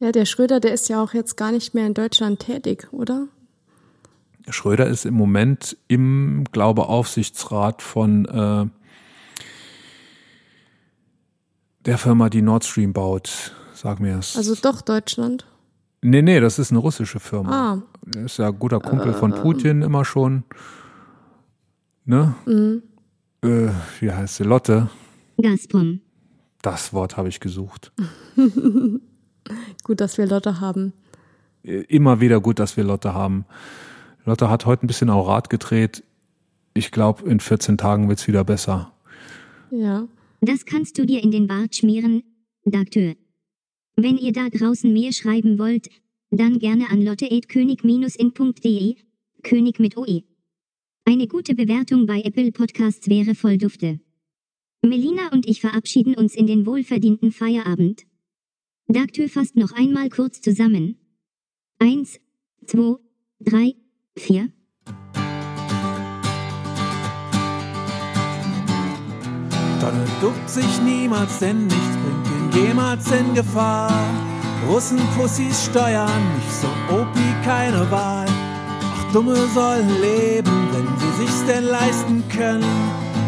[0.00, 3.28] Ja, der Schröder, der ist ja auch jetzt gar nicht mehr in Deutschland tätig, oder?
[4.52, 8.66] Schröder ist im Moment im, glaube Aufsichtsrat von äh,
[11.84, 13.54] der Firma, die Nord Stream baut.
[13.74, 14.36] Sag mir es.
[14.36, 15.46] Also doch Deutschland.
[16.02, 17.82] nee, nee, das ist eine russische Firma.
[18.06, 18.18] Ah.
[18.24, 20.44] Ist ja ein guter Kumpel von Putin immer schon.
[22.04, 22.34] Ne?
[22.46, 22.82] Mhm.
[23.42, 23.68] Äh,
[24.00, 24.44] wie heißt sie?
[24.44, 24.88] Lotte.
[25.40, 26.00] Gazprom.
[26.62, 27.92] Das Wort habe ich gesucht.
[29.84, 30.92] gut, dass wir Lotte haben.
[31.62, 33.44] Immer wieder gut, dass wir Lotte haben.
[34.28, 36.04] Lotte hat heute ein bisschen Aurat gedreht.
[36.74, 38.92] Ich glaube, in 14 Tagen wird es wieder besser.
[39.70, 40.06] Ja.
[40.40, 42.22] Das kannst du dir in den Bart schmieren,
[42.64, 43.14] Dakteur.
[43.96, 45.88] Wenn ihr da draußen mir schreiben wollt,
[46.30, 48.96] dann gerne an lotte.könig-in.de,
[49.42, 50.22] König mit OE.
[51.04, 53.98] Eine gute Bewertung bei Apple Podcasts wäre voll Dufte.
[54.82, 58.02] Melina und ich verabschieden uns in den wohlverdienten Feierabend.
[58.86, 60.98] Daktö fasst noch einmal kurz zusammen.
[61.78, 62.20] Eins,
[62.66, 62.96] zwei,
[63.40, 63.74] drei,
[64.18, 64.48] vier.
[69.80, 73.92] Donne duckt sich niemals, denn nichts bringt ihn jemals in Gefahr.
[74.68, 77.14] Russenpussys steuern nicht so OP,
[77.44, 78.26] keine Wahl.
[78.26, 82.64] Ach, Dumme sollen leben, wenn sie sich's denn leisten können,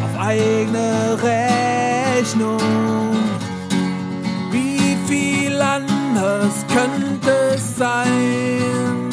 [0.05, 3.17] auf eigene Rechnung.
[4.51, 9.10] Wie viel anders könnte es sein?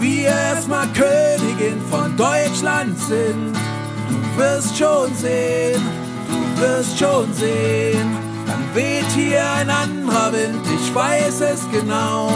[0.00, 3.54] Wir erstmal Königin von Deutschland sind.
[4.08, 5.82] Du wirst schon sehen,
[6.26, 8.16] du wirst schon sehen.
[8.46, 12.32] Dann weht hier ein anderer Wind, ich weiß es genau.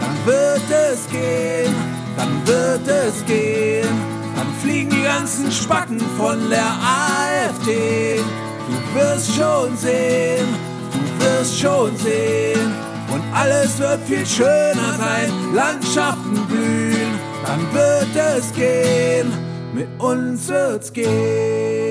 [0.00, 1.74] Dann wird es gehen,
[2.16, 3.88] dann wird es gehen.
[4.36, 8.20] Dann fliegen die ganzen Spacken von der AfD.
[8.68, 10.46] Du wirst schon sehen,
[10.92, 12.88] du wirst schon sehen.
[13.10, 17.07] Und alles wird viel schöner sein, Landschaften blühen,
[17.48, 19.32] dann wird es gehen,
[19.72, 21.87] mit uns wird's gehen.